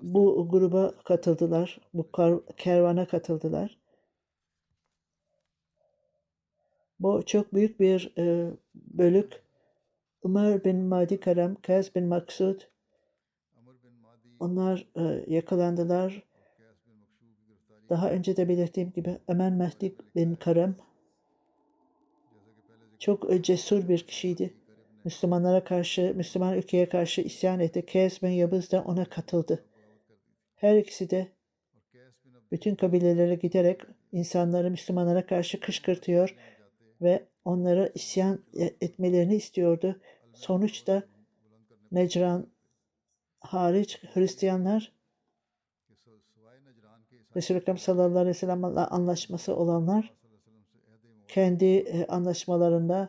bu 0.00 0.48
gruba 0.50 0.94
katıldılar. 1.04 1.80
Bu 1.94 2.06
kervana 2.56 3.06
katıldılar. 3.06 3.78
Bu 7.00 7.22
çok 7.26 7.54
büyük 7.54 7.80
bir 7.80 8.12
e, 8.18 8.50
bölük. 8.74 9.42
Ömer 10.24 10.64
bin 10.64 10.76
Madi 10.76 11.20
Karam, 11.20 11.54
Kaz 11.54 11.94
bin 11.94 12.04
Maksud 12.04 12.60
onlar 14.40 14.86
e, 14.96 15.34
yakalandılar. 15.34 16.22
Daha 17.88 18.10
önce 18.10 18.36
de 18.36 18.48
belirttiğim 18.48 18.92
gibi 18.92 19.18
Ömer 19.28 19.52
Mehdi 19.52 19.94
bin 20.16 20.34
Karam 20.34 20.74
çok 22.98 23.32
e, 23.32 23.42
cesur 23.42 23.88
bir 23.88 23.98
kişiydi. 23.98 24.54
Müslümanlara 25.04 25.64
karşı, 25.64 26.12
Müslüman 26.16 26.56
ülkeye 26.56 26.88
karşı 26.88 27.20
isyan 27.20 27.60
etti. 27.60 27.86
Kez 27.86 28.22
bin 28.22 28.28
Yabız 28.28 28.72
da 28.72 28.82
ona 28.82 29.04
katıldı. 29.04 29.64
Her 30.54 30.76
ikisi 30.76 31.10
de 31.10 31.28
bütün 32.52 32.74
kabilelere 32.74 33.34
giderek 33.34 33.80
insanları 34.12 34.70
Müslümanlara 34.70 35.26
karşı 35.26 35.60
kışkırtıyor 35.60 36.36
ve 37.02 37.24
onları 37.44 37.92
isyan 37.94 38.44
e- 38.54 38.74
etmelerini 38.80 39.36
istiyordu. 39.36 40.00
Sonuçta 40.34 41.02
Necran 41.92 42.46
hariç 43.40 44.02
Hristiyanlar 44.14 44.92
Resul-i 47.36 47.58
Ekrem 47.58 47.78
sallallahu 47.78 48.18
aleyhi 48.18 48.28
ve 48.28 48.34
sellem'le 48.34 48.86
anlaşması 48.90 49.56
olanlar 49.56 50.14
kendi 51.28 51.64
e, 51.64 52.06
anlaşmalarında 52.06 53.08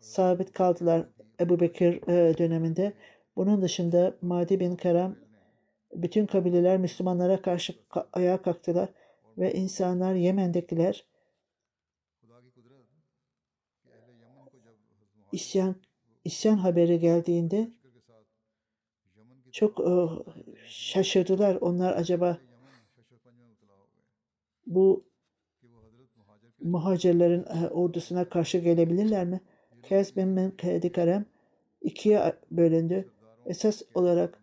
sabit 0.00 0.52
kaldılar 0.52 1.06
Ebu 1.40 1.60
Bekir 1.60 2.08
e, 2.08 2.38
döneminde. 2.38 2.92
Bunun 3.36 3.62
dışında 3.62 4.14
Madi 4.22 4.60
bin 4.60 4.76
Kerem 4.76 5.16
bütün 5.94 6.26
kabileler 6.26 6.78
Müslümanlara 6.78 7.42
karşı 7.42 7.72
ka- 7.72 8.06
ayağa 8.12 8.42
kalktılar 8.42 8.88
ve 9.38 9.54
insanlar 9.54 10.14
Yemen'dekiler 10.14 11.04
isyan 15.32 15.76
isyan 16.24 16.56
haberi 16.56 17.00
geldiğinde 17.00 17.70
çok 19.52 19.80
şaşırdılar. 20.66 21.54
Onlar 21.54 21.96
acaba 21.96 22.38
bu 24.66 25.04
muhacirlerin 26.60 27.42
ordusuna 27.70 28.28
karşı 28.28 28.58
gelebilirler 28.58 29.26
mi? 29.26 29.40
Kez 29.82 30.16
bin 30.16 30.28
Menkedi 30.28 30.92
Karem 30.92 31.26
ikiye 31.80 32.36
bölündü. 32.50 33.10
Esas 33.46 33.82
olarak 33.94 34.42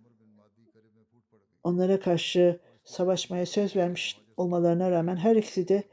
onlara 1.64 2.00
karşı 2.00 2.60
savaşmaya 2.84 3.46
söz 3.46 3.76
vermiş 3.76 4.22
olmalarına 4.38 4.92
rağmen 4.92 5.16
her 5.16 5.36
ikisi 5.36 5.68
de 5.68 5.84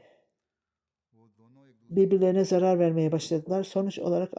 birbirlerine 1.91 2.45
zarar 2.45 2.79
vermeye 2.79 3.11
başladılar. 3.11 3.63
Sonuç 3.63 3.99
olarak 3.99 4.33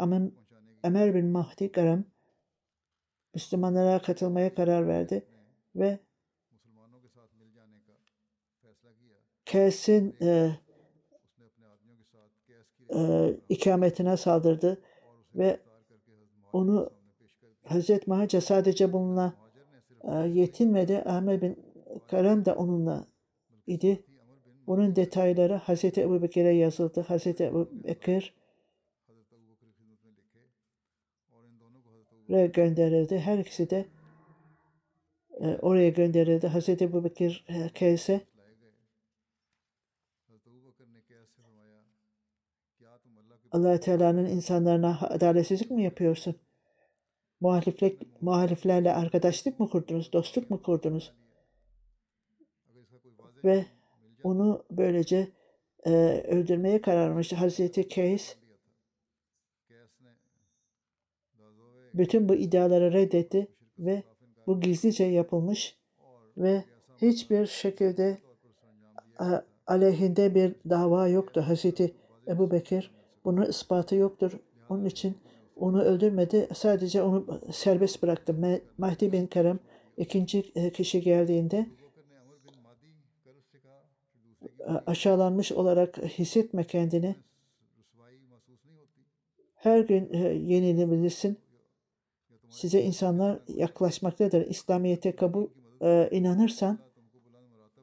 Ömer 0.85 1.15
bin 1.15 1.27
Mahdi 1.27 1.73
Karam 1.73 2.05
Müslümanlara 3.35 4.03
katılmaya 4.03 4.55
karar 4.55 4.89
verdi 4.89 5.27
ve 5.77 5.99
Kes'in 9.45 10.17
e, 10.21 10.59
e, 12.95 13.31
ikametine 13.49 14.17
saldırdı 14.17 14.83
ve 15.35 15.61
onu 16.53 16.91
Hazreti 17.65 18.11
Mahaca 18.11 18.41
sadece 18.41 18.93
bununla 18.93 19.35
e, 20.03 20.15
yetinmedi. 20.15 20.99
Ahmet 20.99 21.43
bin 21.43 21.73
Karam 22.09 22.45
da 22.45 22.55
onunla 22.55 23.07
idi. 23.67 24.05
Bunun 24.73 24.97
detayları 24.97 25.55
Hazreti 25.55 26.01
Ebu 26.01 26.23
Bekir'e 26.23 26.51
yazıldı. 26.51 27.01
Hazreti 27.01 27.45
Ebu 27.45 27.69
Bekir 27.73 28.35
oraya 32.29 32.47
gönderildi. 32.47 33.19
Her 33.19 33.39
ikisi 33.39 33.71
de 33.71 33.87
e, 35.41 35.47
oraya 35.47 35.89
gönderildi. 35.89 36.47
Hazreti 36.47 36.85
Ebu 36.85 37.05
Bekir 37.05 37.45
e, 37.49 37.69
Keys'e 37.69 38.21
allah 43.51 43.81
Teala'nın 43.81 44.27
insanlarına 44.27 44.99
adaletsizlik 45.01 45.71
mi 45.71 45.83
yapıyorsun? 45.83 46.37
Muhaliflik, 47.41 48.23
muhaliflerle 48.23 48.93
arkadaşlık 48.93 49.61
mı 49.61 49.71
kurdunuz? 49.71 50.13
Dostluk 50.13 50.51
mu 50.51 50.63
kurdunuz? 50.63 51.13
Ve 53.45 53.67
onu 54.25 54.65
böylece 54.71 55.29
e, 55.87 55.91
öldürmeye 56.29 56.83
karar. 56.83 57.33
Hazreti 57.33 57.89
Keys 57.89 58.37
bütün 61.95 62.29
bu 62.29 62.35
iddiaları 62.35 62.93
reddetti 62.93 63.49
ve 63.79 64.03
bu 64.47 64.61
gizlice 64.61 65.05
yapılmış 65.05 65.77
ve 66.37 66.65
hiçbir 67.03 67.47
şekilde 67.47 68.19
aleyhinde 69.67 70.35
bir 70.35 70.55
dava 70.71 71.09
yoktu. 71.09 71.45
Hazreti 71.47 71.95
Ebu 72.29 72.51
Bekir 72.51 72.91
bunun 73.25 73.47
ispatı 73.47 73.97
yoktur. 73.97 74.33
Onun 74.69 74.85
için 74.85 75.17
onu 75.57 75.83
öldürmedi. 75.83 76.49
Sadece 76.55 77.03
onu 77.03 77.41
serbest 77.53 78.03
bıraktı. 78.03 78.61
Mahdi 78.79 79.13
bin 79.13 79.27
Kerem 79.27 79.59
ikinci 79.97 80.73
kişi 80.73 81.01
geldiğinde 81.01 81.67
aşağılanmış 84.87 85.53
olarak 85.53 85.99
hissetme 85.99 86.65
kendini. 86.65 87.17
Her 89.55 89.81
gün 89.81 90.13
yenilebilirsin. 90.35 91.39
Size 92.51 92.83
insanlar 92.83 93.39
yaklaşmaktadır. 93.49 94.47
İslamiyet'e 94.47 95.17
kabul 95.17 95.49
e, 95.81 96.09
inanırsan 96.11 96.79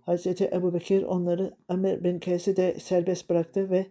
Hazreti 0.01 0.49
Ebu 0.53 0.73
Bekir 0.73 1.03
onları 1.03 1.53
Ömer 1.69 2.03
bin 2.03 2.19
Kays'ı 2.19 2.55
de 2.55 2.79
serbest 2.79 3.29
bıraktı 3.29 3.69
ve 3.69 3.85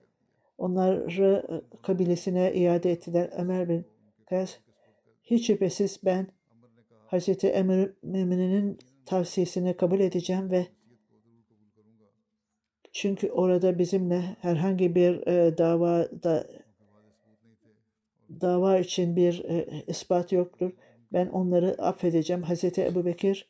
onları 0.59 1.07
e, 1.51 1.77
kabilesine 1.83 2.55
iade 2.55 2.93
ettiler. 2.93 3.31
Ömer 3.37 3.69
bin 3.69 3.87
Kays 4.31 4.59
hiç 5.23 5.47
şüphesiz 5.47 6.01
ben 6.05 6.27
Hazreti 7.07 7.49
Emir 7.49 7.91
Mümin'in 8.03 8.79
tavsiyesini 9.07 9.77
kabul 9.77 10.01
edeceğim 10.01 10.51
ve 10.51 10.67
çünkü 12.93 13.31
orada 13.31 13.79
bizimle 13.79 14.21
herhangi 14.41 14.95
bir 14.95 15.27
e, 15.27 15.59
davada 15.59 16.47
dava 18.41 18.79
için 18.79 19.17
bir 19.17 19.45
e, 19.45 19.85
ispat 19.87 20.33
yoktur. 20.33 20.73
Ben 21.13 21.27
onları 21.27 21.83
affedeceğim. 21.83 22.43
Hazreti 22.43 22.85
Ebu 22.85 23.05
Bekir 23.05 23.49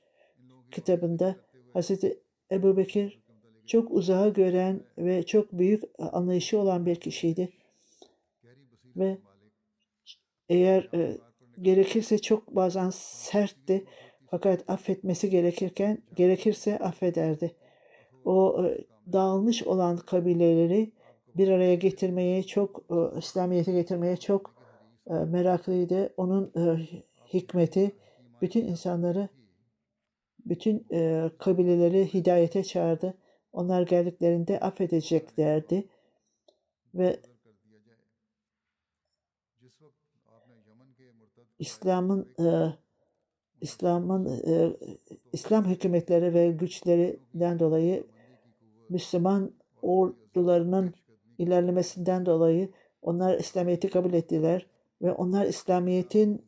kitabında 0.71 1.37
Hazreti 1.73 2.21
Ebu 2.53 2.77
Bekir 2.77 3.23
çok 3.67 3.91
uzağa 3.91 4.29
gören 4.29 4.81
ve 4.99 5.23
çok 5.23 5.53
büyük 5.53 5.85
anlayışı 5.99 6.59
olan 6.59 6.87
bir 6.87 6.97
kişiydi. 6.97 7.53
Ve 8.97 9.19
eğer 10.49 10.89
e, 10.95 11.19
gerekirse 11.63 12.19
çok 12.19 12.57
bazen 12.57 12.91
sertti 12.95 13.85
fakat 14.31 14.71
affetmesi 14.71 15.31
gerekirken 15.31 15.99
gerekirse 16.17 16.79
affederdi. 16.79 17.55
O 18.25 18.65
e, 18.65 18.85
dağılmış 19.13 19.63
olan 19.63 19.97
kabileleri 19.97 20.93
bir 21.37 21.49
araya 21.49 21.75
getirmeye 21.75 22.43
çok 22.43 22.85
e, 22.91 23.19
İslamiyet'e 23.19 23.73
getirmeye 23.73 24.17
çok 24.17 24.55
e, 25.07 25.13
meraklıydı. 25.13 26.15
Onun 26.17 26.53
e, 26.57 26.89
hikmeti 27.35 27.93
bütün 28.43 28.65
insanları 28.65 29.29
bütün 30.47 30.87
kabileleri 31.39 32.15
hidayete 32.15 32.65
çağırdı. 32.65 33.15
Onlar 33.53 33.83
geldiklerinde 33.83 34.61
affedeceklerdi 34.61 35.89
ve 36.95 37.21
İslam'ın 41.59 42.35
İslam'ın 43.61 44.43
İslam 45.33 45.65
hükümetleri 45.65 46.35
ve 46.35 46.51
güçlerinden 46.51 47.59
dolayı 47.59 48.07
Müslüman 48.89 49.53
ordularının 49.83 50.95
ilerlemesinden 51.39 52.27
dolayı 52.27 52.71
onlar 53.03 53.39
İslamiyet'i 53.39 53.91
kabul 53.91 54.13
ettiler 54.13 54.67
ve 55.03 55.13
onlar 55.13 55.47
İslamiyet'in 55.47 56.43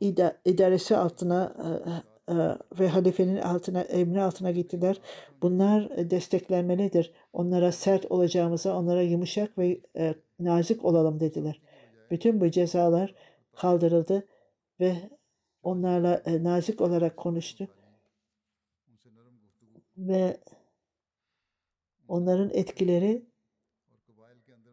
ida 0.00 0.36
idaresi 0.44 0.96
altına 0.96 1.54
e, 1.58 2.32
e, 2.32 2.34
ve 2.80 2.88
halifenin 2.88 3.36
altına 3.36 3.80
emri 3.80 4.22
altına 4.22 4.50
gittiler. 4.50 5.00
Bunlar 5.42 6.10
desteklenmelidir. 6.10 7.12
Onlara 7.32 7.72
sert 7.72 8.10
olacağımıza 8.10 8.78
onlara 8.78 9.02
yumuşak 9.02 9.58
ve 9.58 9.80
e, 9.96 10.14
nazik 10.38 10.84
olalım 10.84 11.20
dediler. 11.20 11.60
Bütün 12.10 12.40
bu 12.40 12.50
cezalar 12.50 13.14
kaldırıldı 13.56 14.26
ve 14.80 14.96
onlarla 15.62 16.22
nazik 16.26 16.80
olarak 16.80 17.16
konuştu. 17.16 17.68
Ve 19.96 20.36
onların 22.08 22.50
etkileri 22.52 23.26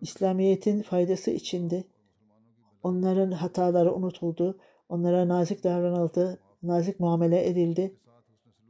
İslamiyet'in 0.02 0.82
faydası 0.82 1.32
içindi. 1.32 1.88
Onların 2.84 3.32
hataları 3.32 3.94
unutuldu. 3.94 4.60
Onlara 4.90 5.28
nazik 5.28 5.64
davranıldı. 5.64 6.40
Nazik 6.64 7.00
muamele 7.00 7.48
edildi. 7.48 7.96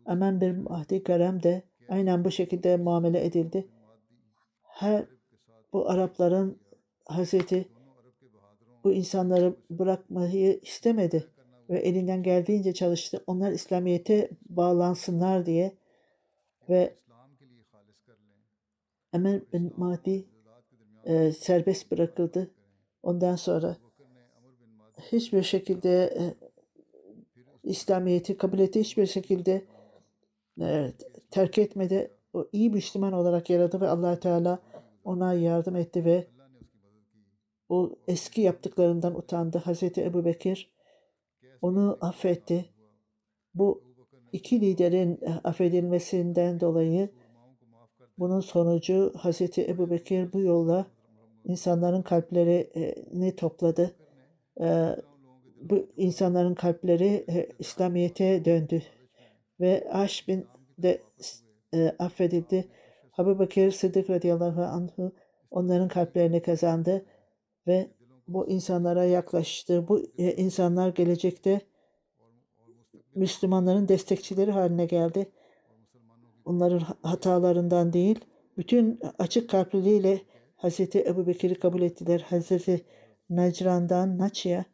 Hemen 0.06 0.42
bir 0.42 0.52
Mahdi 0.52 1.04
Kerem 1.04 1.44
de 1.44 1.64
aynen 1.90 2.26
bu 2.26 2.32
şekilde 2.32 2.78
muamele 2.78 3.26
edildi. 3.26 3.68
Her 4.64 5.06
bu 5.74 5.90
Arapların 5.90 6.60
Hazreti 7.06 7.70
bu 8.84 8.94
insanları 8.94 9.56
bırakmayı 9.70 10.60
istemedi 10.62 11.28
ve 11.70 11.80
elinden 11.80 12.24
geldiğince 12.24 12.74
çalıştı. 12.74 13.24
Onlar 13.28 13.52
İslamiyet'e 13.52 14.30
bağlansınlar 14.50 15.46
diye 15.46 15.72
ve 16.70 16.96
Ömer 19.14 19.42
bin 19.54 19.74
Mahdi 19.78 20.26
e, 21.06 21.32
serbest 21.32 21.92
bırakıldı. 21.92 22.52
Ondan 23.04 23.36
sonra 23.36 23.78
hiçbir 25.12 25.44
şekilde 25.44 26.04
e, 26.04 26.24
İslamiyet'i 27.64 28.38
kabul 28.38 28.60
etti. 28.60 28.80
Hiçbir 28.80 29.06
şekilde 29.06 29.66
e, 30.62 30.94
terk 31.32 31.58
etmedi. 31.58 32.12
O 32.34 32.48
iyi 32.52 32.70
Müslüman 32.70 33.14
olarak 33.14 33.50
yaradı 33.50 33.82
ve 33.82 33.88
allah 33.88 34.20
Teala 34.20 34.60
ona 35.04 35.34
yardım 35.34 35.76
etti 35.76 36.06
ve 36.06 36.28
o 37.70 37.96
eski 38.08 38.42
yaptıklarından 38.42 39.16
utandı. 39.16 39.58
Hazreti 39.58 40.04
Ebu 40.04 40.26
Bekir 40.26 40.74
onu 41.62 41.98
affetti. 42.02 42.66
Bu 43.56 43.84
iki 44.32 44.62
liderin 44.62 45.20
e, 45.22 45.30
affedilmesinden 45.44 46.60
dolayı 46.60 47.10
bunun 48.18 48.40
sonucu 48.40 49.14
Hazreti 49.18 49.68
Ebu 49.68 49.90
Bekir 49.90 50.34
bu 50.34 50.42
yolla 50.42 50.86
insanların 51.46 52.02
kalplerini 52.02 53.36
topladı. 53.36 53.96
E, 54.62 54.96
bu 55.62 55.88
insanların 55.98 56.56
kalpleri 56.56 57.26
e, 57.30 57.50
İslamiyet'e 57.60 58.46
döndü 58.46 58.82
ve 59.60 59.88
Aş 59.92 60.28
bin 60.28 60.48
de 60.78 61.02
affedildi. 62.00 62.68
Habu 63.12 63.40
Bakir 63.40 63.72
Sıddık 63.72 64.10
radıyallahu 64.10 64.62
anhu 64.62 65.12
onların 65.52 65.88
kalplerini 65.88 66.42
kazandı 66.42 67.06
ve 67.68 67.88
bu 68.28 68.50
insanlara 68.50 69.04
yaklaştı. 69.04 69.88
Bu 69.88 70.02
e, 70.18 70.36
insanlar 70.36 70.90
gelecekte 70.90 71.62
Müslümanların 73.16 73.88
destekçileri 73.88 74.52
haline 74.52 74.86
geldi. 74.86 75.32
Onların 76.46 76.80
hatalarından 77.02 77.94
değil, 77.94 78.20
bütün 78.58 79.00
açık 79.20 79.50
kalpliliğiyle 79.50 80.22
Hazreti 80.56 81.04
Ebu 81.06 81.28
Bekir'i 81.28 81.56
kabul 81.56 81.82
ettiler. 81.82 82.26
Hazreti 82.30 82.86
Necran'dan 83.30 84.18
Naçya 84.18 84.66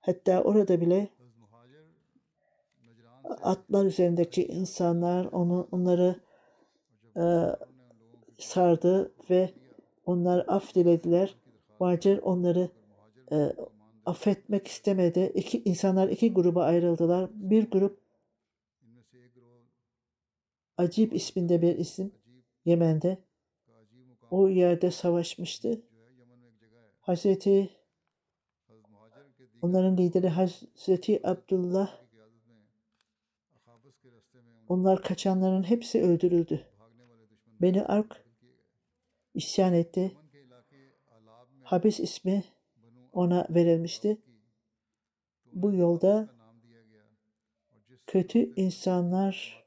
hatta 0.00 0.42
orada 0.42 0.80
bile 0.80 1.08
atlar 3.42 3.84
üzerindeki 3.84 4.46
insanlar 4.46 5.24
onu 5.32 5.68
onları 5.72 6.14
e, 7.16 7.24
sardı 8.38 9.12
ve 9.30 9.50
onlar 10.06 10.44
af 10.48 10.74
dilediler. 10.74 11.34
Muhacir 11.80 12.18
onları 12.18 12.68
e, 13.32 13.52
affetmek 14.06 14.66
istemedi. 14.66 15.32
İki, 15.34 15.62
insanlar 15.64 16.08
iki 16.08 16.32
gruba 16.32 16.64
ayrıldılar. 16.64 17.30
Bir 17.34 17.70
grup 17.70 17.99
Acib 20.80 21.12
isminde 21.12 21.62
bir 21.62 21.78
isim 21.78 22.14
Yemen'de. 22.64 23.18
O 24.30 24.48
yerde 24.48 24.90
savaşmıştı. 24.90 25.82
Hazreti 27.00 27.70
onların 29.62 29.96
lideri 29.96 30.28
Hazreti 30.28 31.26
Abdullah 31.28 32.00
onlar 34.68 35.02
kaçanların 35.02 35.62
hepsi 35.62 36.02
öldürüldü. 36.02 36.66
Beni 37.60 37.84
Ark 37.84 38.24
isyan 39.34 39.74
etti. 39.74 40.16
Habis 41.62 42.00
ismi 42.00 42.44
ona 43.12 43.46
verilmişti. 43.50 44.18
Bu 45.52 45.74
yolda 45.74 46.28
kötü 48.06 48.54
insanlar 48.56 49.59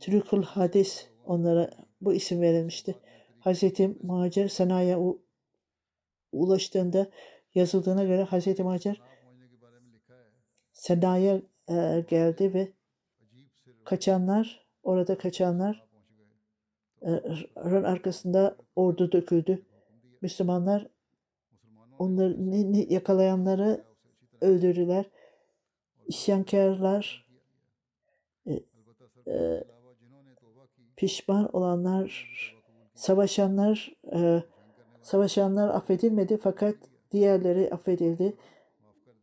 Trükül 0.00 0.42
Hadis 0.42 1.08
onlara 1.24 1.70
bu 2.00 2.14
isim 2.14 2.40
verilmişti. 2.40 2.94
Hazreti 3.40 3.96
Macer 4.02 4.48
Sana'ya 4.48 4.98
ulaştığında 6.32 7.10
yazıldığına 7.54 8.04
göre 8.04 8.22
Hazreti 8.22 8.62
Macer 8.62 9.00
Sana'ya 10.72 11.42
e, 11.68 12.04
geldi 12.08 12.54
ve 12.54 12.72
kaçanlar 13.84 14.66
orada 14.82 15.18
kaçanlar 15.18 15.88
e, 17.02 17.10
arkasında 17.56 18.56
ordu 18.76 19.12
döküldü. 19.12 19.62
Müslümanlar 20.20 20.88
onları 21.98 22.36
yakalayanları 22.92 23.84
öldürürler. 24.40 25.04
İsyankarlar 26.06 27.28
e, 28.46 28.52
e, 29.26 29.64
pişman 30.98 31.56
olanlar 31.56 32.28
savaşanlar 32.94 33.92
e, 34.12 34.42
savaşanlar 35.02 35.68
affedilmedi 35.68 36.36
fakat 36.36 36.74
diğerleri 37.10 37.70
affedildi. 37.70 38.36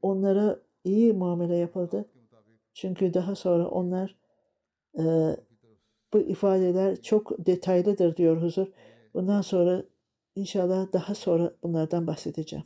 Onlara 0.02 0.60
iyi 0.84 1.14
muamele 1.14 1.56
yapıldı. 1.56 2.06
Çünkü 2.74 3.14
daha 3.14 3.36
sonra 3.36 3.68
onlar 3.68 4.16
e, 5.00 5.04
Bu 6.14 6.20
ifadeler 6.20 7.02
çok 7.02 7.46
detaylıdır 7.46 8.18
diyor 8.18 8.42
huzur. 8.42 8.68
Bundan 9.14 9.42
sonra 9.42 9.84
inşallah 10.36 10.94
daha 10.94 11.16
sonra 11.16 11.54
bunlardan 11.64 12.08
bahsedeceğim. 12.08 12.66